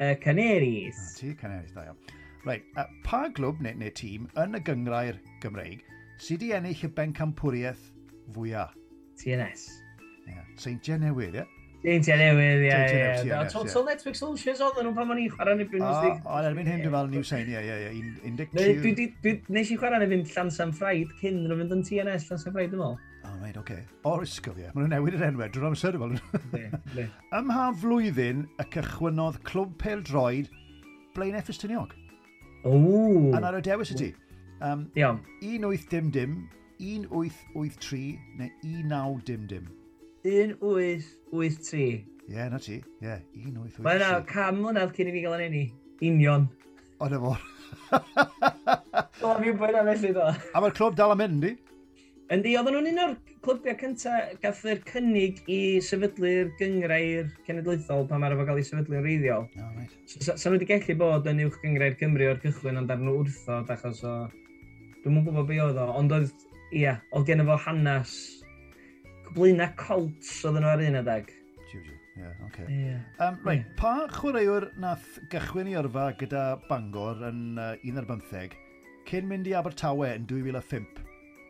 [0.00, 1.00] Uh, Canaries.
[1.00, 2.02] Ah, ti, Caneris, da iawn.
[2.44, 5.86] Right, uh, pa glwb neu, neu tîm yn y gyngrair Gymreig
[6.20, 7.88] sydd wedi ennill y bencampwriaeth
[8.36, 8.76] fwyaf?
[9.20, 9.64] TNS.
[10.28, 10.44] Yeah.
[10.60, 11.46] Saint John Newydd, ie?
[11.46, 11.59] Yeah?
[11.80, 12.72] Deintia newydd, ie,
[13.24, 13.36] ie.
[13.48, 16.20] Total Netflix Solutions oedd nhw pan ma'n i chwarae yn y Premier League.
[16.28, 19.46] O, erbyn hyn dwi'n meddwl New Sain, ie, ie, 13.
[19.56, 22.74] Nes i chwarae yn y fynd Llansan Ffraid cyn nhw'n fynd yn TNS Llansan Ffraid,
[22.74, 22.98] dwi'n meddwl.
[23.20, 23.78] O, oh, right, oce.
[24.10, 24.68] O'r ysgol, ie.
[24.74, 26.14] Maen nhw'n newid yr enwau, drwy'r amser i fel.
[27.40, 30.52] Ym ha flwyddyn y cychwynodd Clwb Pel Droid
[31.16, 31.96] Blaen Effis Tyniog.
[32.68, 32.76] O!
[33.32, 34.14] Yn ar y dewis y ti.
[34.60, 35.24] Um, Iawn.
[35.40, 36.40] 18 dim dim,
[36.76, 39.76] 1883 neu 19 dim.
[40.24, 41.80] 1883.
[41.80, 42.78] Ie, yeah, na ti.
[42.78, 43.84] Ie, yeah, 1883.
[43.86, 45.64] Mae yna cam mlynedd cyn i fi gael yn enni.
[46.04, 46.46] Union.
[47.00, 47.32] O, na fo.
[49.20, 50.28] O, fi'n bwyd am felly do.
[50.54, 51.56] A mae'r clwb dal am mynd, di?
[52.30, 58.36] Yndi, oedden nhw'n un o'r clwbiau cyntaf gath'r cynnig i sefydlu'r gyngrair cenedlaethol pan mae'r
[58.36, 59.48] efo gael ei sefydlu'n reiddiol.
[59.58, 59.96] Oh, right.
[60.12, 63.16] Sa so, nhw wedi gallu bod yn uwch gyngrair Cymru o'r cychwyn ond ar nhw
[63.24, 64.14] wrthod achos o...
[65.00, 66.46] Dwi'n mwyn gwybod be oedd o, ond oedd,
[66.76, 68.14] ia, oedd gen efo hanes
[69.36, 71.34] Blaenau Colts oedd nhw ar un adeg.
[71.70, 71.94] Jiw, jiw.
[71.94, 72.66] Ie, Yeah, okay.
[72.68, 73.26] yeah.
[73.26, 73.76] Um, right, yeah.
[73.78, 78.58] pa chwaraewr nath gychwyn i yrfa gyda Bangor yn uh, 11
[79.08, 81.00] cyn mynd i Abertawe yn 2005?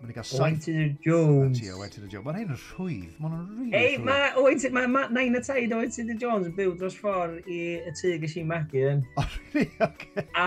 [0.01, 0.69] Mae'n cael saith...
[0.71, 1.59] Owen Jones.
[1.59, 2.25] Ti, Owen Tudor Jones.
[2.29, 3.17] Mae'n hyn yn rhwydd.
[3.21, 4.77] Mae'n hyn rili Ei, mae Owen Tudor...
[4.79, 8.15] Mae ma, Nain y Taid Owen Tudor Jones yn byw dros ffordd i y tŷ
[8.23, 9.03] gys i magu yn.
[9.21, 9.67] O, rili?
[9.85, 10.27] Oce.
[10.39, 10.47] A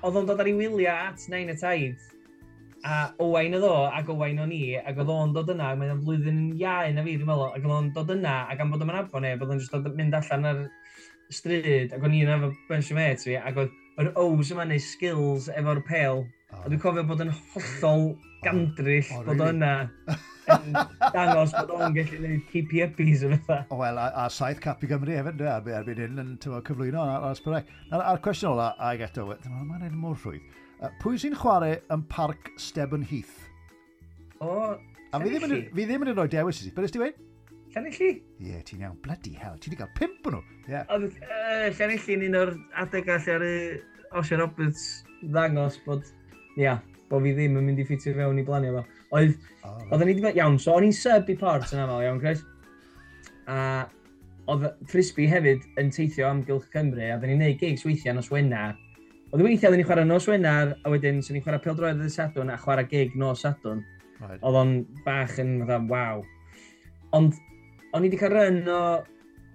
[0.00, 2.08] oedd o'n dod ar ei wyliau at Nain y Taid
[2.86, 6.40] a Owain oedd o, ac Owain o'n i, ac oedd o'n dod yna, mae'n flwyddyn
[6.58, 9.22] iau na fi, dwi'n meddwl, ac oedd o'n dod yna, ac am bod yma'n abo
[9.24, 10.64] neb, oedd o'n just mynd allan ar
[11.34, 14.82] stryd, ac o'n i'n efo bunch o mates fi, ac oedd yr O's yma neu
[14.82, 16.62] skills efo'r pel, oh.
[16.62, 18.10] a dwi'n cofio bod yn hollol
[18.44, 19.72] gandryll oh, oh, bod yna.
[21.12, 23.66] dangos bod o'n gallu gwneud keepy uppies o bethau.
[23.82, 27.36] Wel, a, a saith cap i Gymru hefyd, dwi, erbyn hyn, yn cyflwyno ar, ar
[27.36, 27.76] ysbrydau.
[27.98, 30.46] A'r cwestiwn ola, a i geto, mae'n edrych mor rhwydd.
[31.02, 33.48] Pwy sy'n chwarae yn parc Stebon Heath?
[34.38, 34.76] O,
[35.08, 36.74] A fi ddim, yn, fi ddim yn rhoi dewis i ti.
[36.76, 37.00] Beth ysdi
[37.74, 38.10] Llanelli?
[38.40, 38.96] Ie, yeah, ti'n iawn.
[39.04, 39.58] Bloody hell.
[39.60, 40.56] Ti wedi cael pimp o'n nhw.
[40.70, 40.86] Yeah.
[40.94, 43.56] Oedd uh, Llanelli yn un o'r adeg all ar y
[44.18, 44.86] Osher Roberts
[45.20, 46.06] ddangos bod,
[46.56, 48.84] ia, yeah, bod fi ddim yn mynd i ffitio fewn i blanio fo.
[49.18, 49.36] Oedd,
[49.68, 52.44] oh, oedd ni wedi iawn, so o'n i'n sub i port yn aml, iawn, Chris.
[53.52, 53.60] A
[54.48, 58.32] oedd Frisbee hefyd yn teithio am Gylch Cymru, a oedden ni'n neud gigs weithiau nos
[58.32, 58.78] Wenar,
[59.28, 62.48] Oedd weithiau oedden ni'n chwarae nos Wenar, a wedyn sy'n ni'n chwarae peldroedd y Sadwn
[62.48, 63.82] a chwarae gig nos Sadwn.
[64.22, 64.38] Right.
[64.40, 64.72] Oedd o'n
[65.04, 66.22] bach yn fatha, waw.
[67.18, 67.36] Ond
[67.92, 68.78] o'n i wedi cael ryn o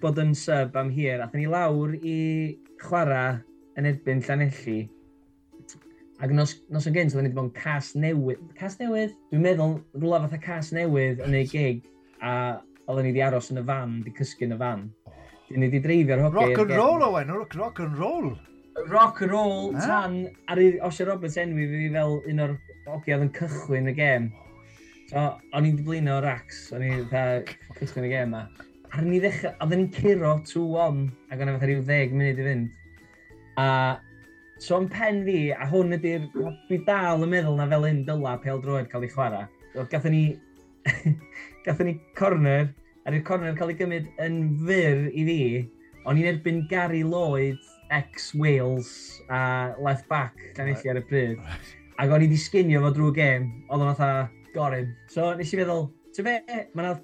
[0.03, 2.19] bod yn sub am hir, a ni lawr i
[2.84, 3.39] chwarae
[3.82, 4.78] yn erbyn Llanelli.
[6.21, 8.45] Ac nos, nos yn gynt, oedden ni wedi bod yn cas newydd.
[8.61, 9.17] Cas newydd?
[9.34, 11.82] Dwi'n meddwl rhywle fatha cas newydd yn ei gig,
[12.21, 14.88] a oedden ni wedi aros yn y fan, wedi cysgu yn y fan.
[15.09, 15.19] Oh.
[15.49, 16.43] Dyn ni wedi dreifio'r hogyau.
[16.43, 18.36] Rock and roll, Owen, rock, rock and roll!
[18.88, 19.86] rock and roll ah?
[19.86, 22.53] tan ar i Osher Roberts enwi fi fel un o'r
[22.93, 24.30] ogiad yn cychwyn y gêm.
[24.34, 25.26] Oh, so,
[25.57, 27.03] o'n i'n diblino o'r ax, o'n i'n
[27.80, 28.45] cychwyn y gêm ma.
[28.93, 32.47] Ar ni ddechrau, oedden ni'n curo 2-1 ac o'n i'n fatha rhyw 10 munud i
[32.47, 32.80] fynd.
[33.61, 33.67] A
[34.63, 36.30] so yn pen fi, a hwn ydy'r,
[36.69, 39.49] dwi dal yn meddwl na fel un dyla pel droed cael ei chwarae.
[39.74, 40.24] So, Gathen ni,
[41.65, 42.69] gathen ni corner,
[43.03, 45.39] a i'r corner cael ei gymryd yn fyr i fi,
[46.07, 47.61] o'n i'n erbyn Gary Lloyd
[47.93, 51.47] ex-Wales a left back ganelli ar y pryd.
[52.01, 54.11] Ac o'n i wedi sginio fo drwy gêm, oedd o'n fatha
[54.55, 54.93] gorym.
[55.13, 56.39] So nes i feddwl, ti be,
[56.73, 56.95] mae yna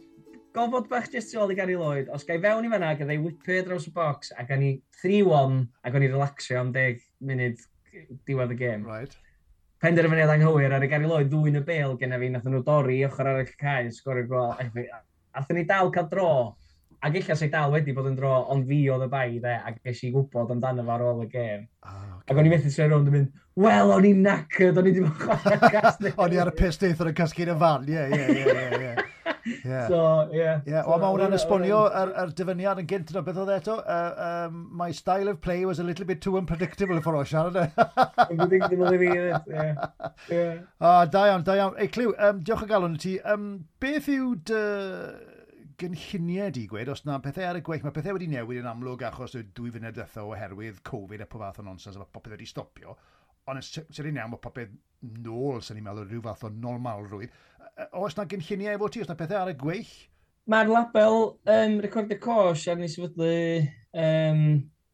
[0.56, 3.64] gofod bach jyst i ôl i Gary Lloyd, os gai fewn i fanna, gyda'i whipio
[3.66, 4.72] draws y box, ac o'n i
[5.04, 7.62] 3-1, ac o'n i relaxio am 10 munud
[8.28, 8.88] diwedd y gêm.
[8.90, 9.14] Right.
[9.80, 12.98] Penderfyniad anghywir ar y Gary Lloyd, ddwy'n y bel gen i fi, nath nhw dorri
[13.08, 14.58] ochr ar y cae, sgorio gol.
[15.38, 16.32] Athyn ni dal cael dro,
[17.02, 19.78] ac eich as dal wedi bod yn dro, ond fi oedd y bai de, ac
[19.88, 21.68] eich i gwybod amdano fo ar ôl y gêm.
[21.86, 22.34] Ah, okay.
[22.34, 23.30] Ac o'n i methu troi rownd yn mynd,
[23.64, 26.12] wel, o'n i'n nacyd, o'n i ddim yn chwarae casnu.
[26.18, 28.98] o'n i ar y pist eithaf yn casgu yn y fan, ie, ie, ie, ie.
[29.64, 29.88] Yeah.
[29.88, 30.60] So, yeah.
[30.68, 30.84] yeah.
[30.84, 33.24] So, mae hwnna'n esbonio yr, yr dyfyniad yn gynt yno.
[33.26, 33.78] Beth oedd eto?
[33.82, 37.72] Uh, um, my style of play was a little bit too unpredictable for o siarad.
[38.28, 39.32] Unpredictable i fi, ie.
[40.36, 40.54] yeah.
[40.84, 41.80] Ah, da iawn, da iawn.
[41.80, 43.16] Ei, Cliw, um, diolch o galon i ti.
[43.26, 43.50] Um,
[43.82, 44.62] beth yw dy
[45.80, 49.06] gynlluniau di gweud, os na pethau ar y gweill, mae pethau wedi newid yn amlwg
[49.08, 52.36] achos y dwy fynd ddytho oherwydd Covid a pob fath o nonsens, a mae popeth
[52.36, 52.96] wedi stopio.
[53.50, 54.74] Ond sy'n ni'n iawn mae popeth
[55.26, 57.36] nôl, sy'n ni'n meddwl, rhyw fath o normalrwydd.
[58.00, 59.94] Oes na gynlluniau efo ti, os na pethau ar y gweill?
[60.50, 61.20] Mae'r label
[61.56, 63.34] um, recordio cos ar ni sefydlu
[63.94, 64.44] um,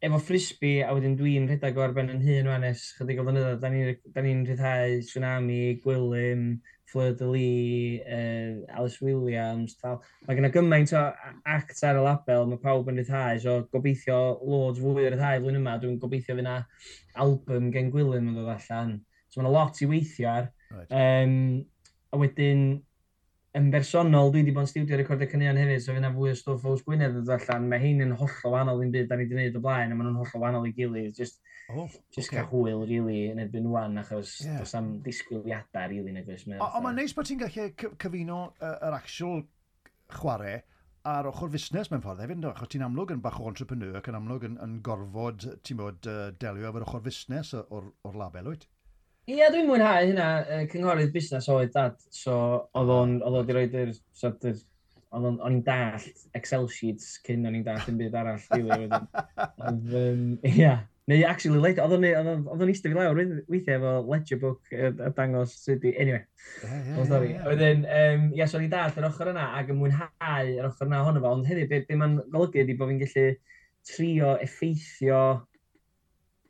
[0.06, 3.72] efo frisbee, a wedyn dwi'n rhedeg o arben yn hun wanes, chydig o flynyddoedd, da
[3.74, 6.44] ni'n ni, ni rhyddhau Tsunami, Gwilym,
[6.92, 9.98] Fleur de Lee, uh, Alice Williams, tal.
[10.28, 11.02] Mae gen i gymaint o
[11.56, 15.62] act ar y label, mae pawb yn rhyddhau, so gobeithio loads fwy o rhyddhau flwyddyn
[15.64, 16.60] yma, dwi'n gobeithio fyna
[17.26, 19.00] album gen Gwilym yn dod allan.
[19.30, 20.52] So mae yna lot i weithio ar.
[20.70, 20.94] Right.
[20.94, 21.66] Um,
[22.14, 22.68] a wedyn,
[23.56, 26.66] yn bersonol, dwi wedi bod yn studio recordio cynnion hefyd, so fyna fwy o stwff
[26.68, 27.70] Ows Gwynedd yn dod allan.
[27.72, 30.10] Mae hyn yn hollol wahanol i'n byd da ni wedi gwneud o blaen, a maen
[30.10, 31.16] nhw'n hollol wahanol i gilydd.
[31.16, 31.40] Just,
[31.72, 32.42] oh, just okay.
[32.42, 34.60] cael hwyl, really, yn erbyn wan, achos yeah.
[34.60, 36.44] does am disgwyliadau, really, nag oes.
[36.52, 39.46] Ond mae'n neis bod ti'n gallu cyfuno uh, yr actual
[40.20, 40.60] chwarae
[41.08, 44.20] a'r ochr fusnes mewn ffordd hefyd, achos ti'n amlwg yn bach o entrepreneur ac yn
[44.20, 48.66] amlwg yn, yn gorfod, ti'n bod, uh, delio efo'r ochr fusnes o'r, or label, wyt?
[49.26, 52.36] Ia, dwi'n mwynhau hynna, uh, cynghorydd busnes oedd dad, so
[52.78, 54.60] oedd o'n wedi rhoi dy'r, so, dyr,
[55.18, 59.10] o'n i'n dallt Excel sheets cyn o'n i'n dallt yn byd arall, rili, wedyn.
[59.66, 60.22] Oedd, um,
[60.52, 60.76] ia,
[61.10, 63.18] neu actually, like, oedd o'n eistedd fi lawr
[63.50, 66.22] weithiau efo ledger book a uh, dangos sut i, anyway.
[67.50, 70.86] Wedyn, um, ia, so o'n i'n dallt yr ochr yna ac yn mwynhau yr ochr
[70.86, 73.30] yna ohono fo, ond hefyd, be, be mae'n golygu ydi bod fi'n gallu
[73.90, 75.22] trio effeithio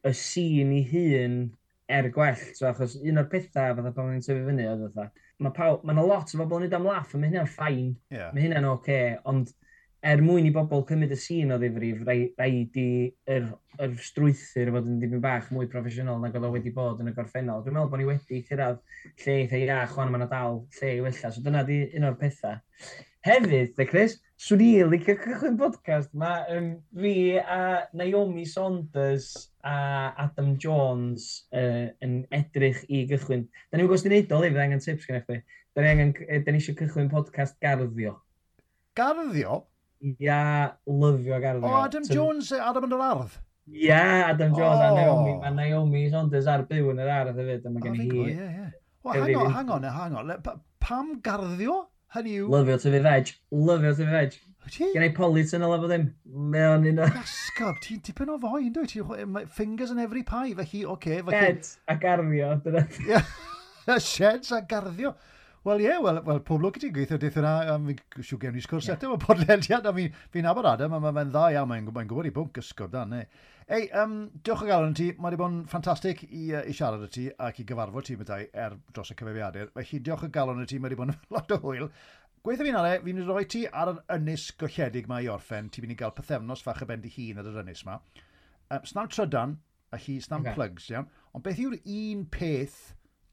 [0.04, 1.46] y sîn i hun
[1.92, 5.54] er gwell, so achos un o'r pethau fatha pan ni'n tyfu fyny oedd fatha, mae
[5.54, 8.32] pawb, mae yna lot o bobl yn neud am laff, a mae hynna'n ffain, yeah.
[8.34, 9.54] mae hynna'n oce, okay, ond
[10.06, 12.90] er mwyn i bobl cymryd y sîn o ddifrif, rhaid i
[13.36, 13.48] yr,
[13.82, 17.16] yr strwythyr fod yn dipyn bach mwy proffesiynol nag oedd o wedi bod yn y
[17.16, 17.64] gorffennol.
[17.66, 18.84] Dwi'n meddwl bod ni wedi cyrraedd
[19.24, 22.62] lle eitha iach, wan mae'n dal lle i wella, so dyna di un o'r pethau.
[23.26, 29.32] Hefyd, de Chris, swn i licio cychwyn podcast ma um, fi a Naomi Saunders
[29.66, 33.48] a Adam Jones uh, yn edrych i gychwyn.
[33.72, 35.38] Da ni'n gwybod sy'n neud o, le, angen tips gen i chdi.
[35.74, 38.14] Da ni angen, da ni eisiau cychwyn podcast garddio.
[39.02, 39.58] Garddio?
[40.12, 40.38] Ia,
[40.86, 41.66] lyfio garddio.
[41.66, 43.42] O, Adam Jones, Adam yn yr ardd?
[43.74, 44.86] Ia, Adam Jones oh.
[44.86, 45.36] a Naomi.
[45.42, 48.70] Mae Naomi Saunders ar byw yn yr ardd hefyd, a mae gen i hi.
[49.10, 50.64] Hang on, hang on, hang on.
[50.86, 51.82] Pam garddio?
[52.16, 52.50] Hynny yw...
[52.54, 53.32] Lyfio tyfu veg.
[53.52, 54.36] Lyfio tyfu veg.
[54.72, 54.88] Ti?
[54.96, 56.08] Gen i polis yn olaf o ddim.
[56.54, 57.10] Mae o'n un o...
[57.14, 58.86] Gasgob, ti'n tipyn o foi, ynddo?
[58.90, 60.96] Ti'n fingers in every pie, felly, oce.
[60.96, 61.42] Okay, felly...
[61.42, 62.86] Sheds a garddio, dyna.
[64.10, 65.14] Sheds a garddio.
[65.66, 68.38] Wel ie, yeah, wel, pob lwc i ti gweithio dyth yna, a um, fi'n siw
[68.38, 69.00] gewn ni sgwrs yeah.
[69.00, 72.28] eto o podlediad, a fi'n fi abod Adam, a mae'n dda iawn, mae'n mae gwybod
[72.30, 73.24] i bwnc gysgod dan, ne.
[73.66, 74.12] Ei, um,
[74.46, 77.24] diolch o galon ti, mae wedi bod yn ffantastig i, uh, i siarad y ti
[77.48, 80.78] ac i gyfarfod ti bethau er dros y cyfeiriadur, felly diolch o galon y ti,
[80.78, 81.90] mae wedi bod yn lot o hwyl.
[82.46, 85.96] Gweithio fi'n ale, fi'n rhoi ti ar yr ynys golledig mae i orffen, ti'n mynd
[85.96, 87.98] i gael pethefnos fach y bend i hun ar yr ynys yma.
[88.70, 89.58] Um, snam trydan,
[89.90, 90.54] a chi snam okay.
[90.60, 92.78] plugs, iawn, ond beth yw'r un peth,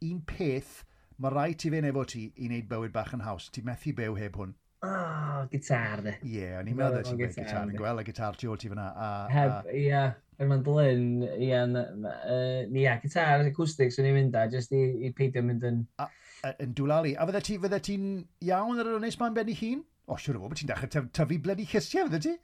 [0.08, 0.78] un peth,
[1.22, 3.48] mae rhaid ti fe'n efo ti i wneud bywyd bach yn haws.
[3.54, 4.54] Ti methu byw heb hwn.
[4.82, 6.16] Oh, gitar de.
[6.26, 8.70] Ie, yeah, o'n i'n meddwl ti'n gweud gitar, yn gweld y gitar tu ôl ti
[8.72, 8.88] fyna.
[8.98, 11.04] A, heb, ie, yeah, yr mandolin,
[11.36, 15.78] ie, yeah, gitar acoustics o'n i'n mynd a, jyst i, i peidio mynd yn...
[16.02, 16.08] A,
[16.42, 17.14] a, yn dwlalu.
[17.14, 18.10] A fydde ti, fydde ti'n
[18.48, 19.86] iawn ar yr ones ma'n ben i hun?
[20.10, 22.34] O, siwr o fod, bod ti'n dechrau tyfu bledi chysiau, fydde ti?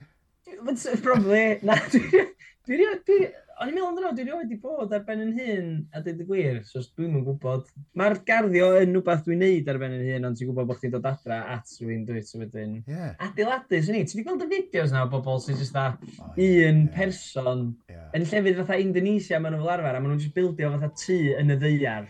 [1.02, 2.22] Probably, na, dwi...
[2.70, 3.22] Dwi...
[3.58, 6.26] O'n i'n meddwl amdano, dwi rioed wedi bod ar ben yn hyn a dweud y
[6.28, 7.64] gwir, so dwi'n yn gwybod.
[7.98, 10.92] Mae'r garddio yn rhywbeth dwi'n neud ar ben yn hyn, ond ti'n gwybod bod chdi'n
[10.94, 12.76] dod adra at rhywun dwyt so wedyn.
[12.86, 13.16] Yeah.
[13.26, 16.30] Adeiladu, swn i, ti wedi gweld y fideos na o bobl sy'n just a oh,
[16.36, 16.84] un yeah.
[16.94, 18.06] person yeah.
[18.14, 21.18] yn llefydd fatha Indonesia maen nhw fel arfer, a maen nhw'n just bildio fatha tŷ
[21.42, 22.06] yn y ddeiar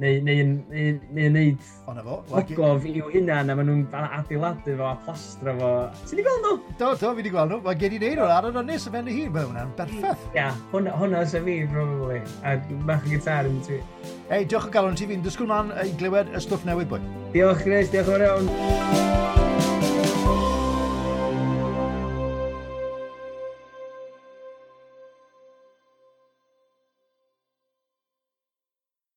[0.00, 5.54] neu, neu, neu, neu neud ogof i'w hunan a maen nhw'n adeiladu fo a plastra
[5.58, 5.70] fo.
[6.08, 6.54] Ti'n i gweld nhw?
[6.70, 7.60] Do, do, fi wedi gweld nhw.
[7.66, 10.24] Mae gen i neud o'r ar yr ynnes y fe'n hun, mae hwnna'n berffeth.
[10.30, 12.22] Ia, yeah, hwnna, hwnna sy'n fi, probably.
[12.44, 12.56] A
[12.88, 13.82] bach y gitar yn ti.
[14.30, 17.02] Ei, diolch o galon ti fi'n disgwyl man i glywed y stwff newydd, boi.
[17.36, 19.39] Diolch, Chris, diolch yn fawr iawn.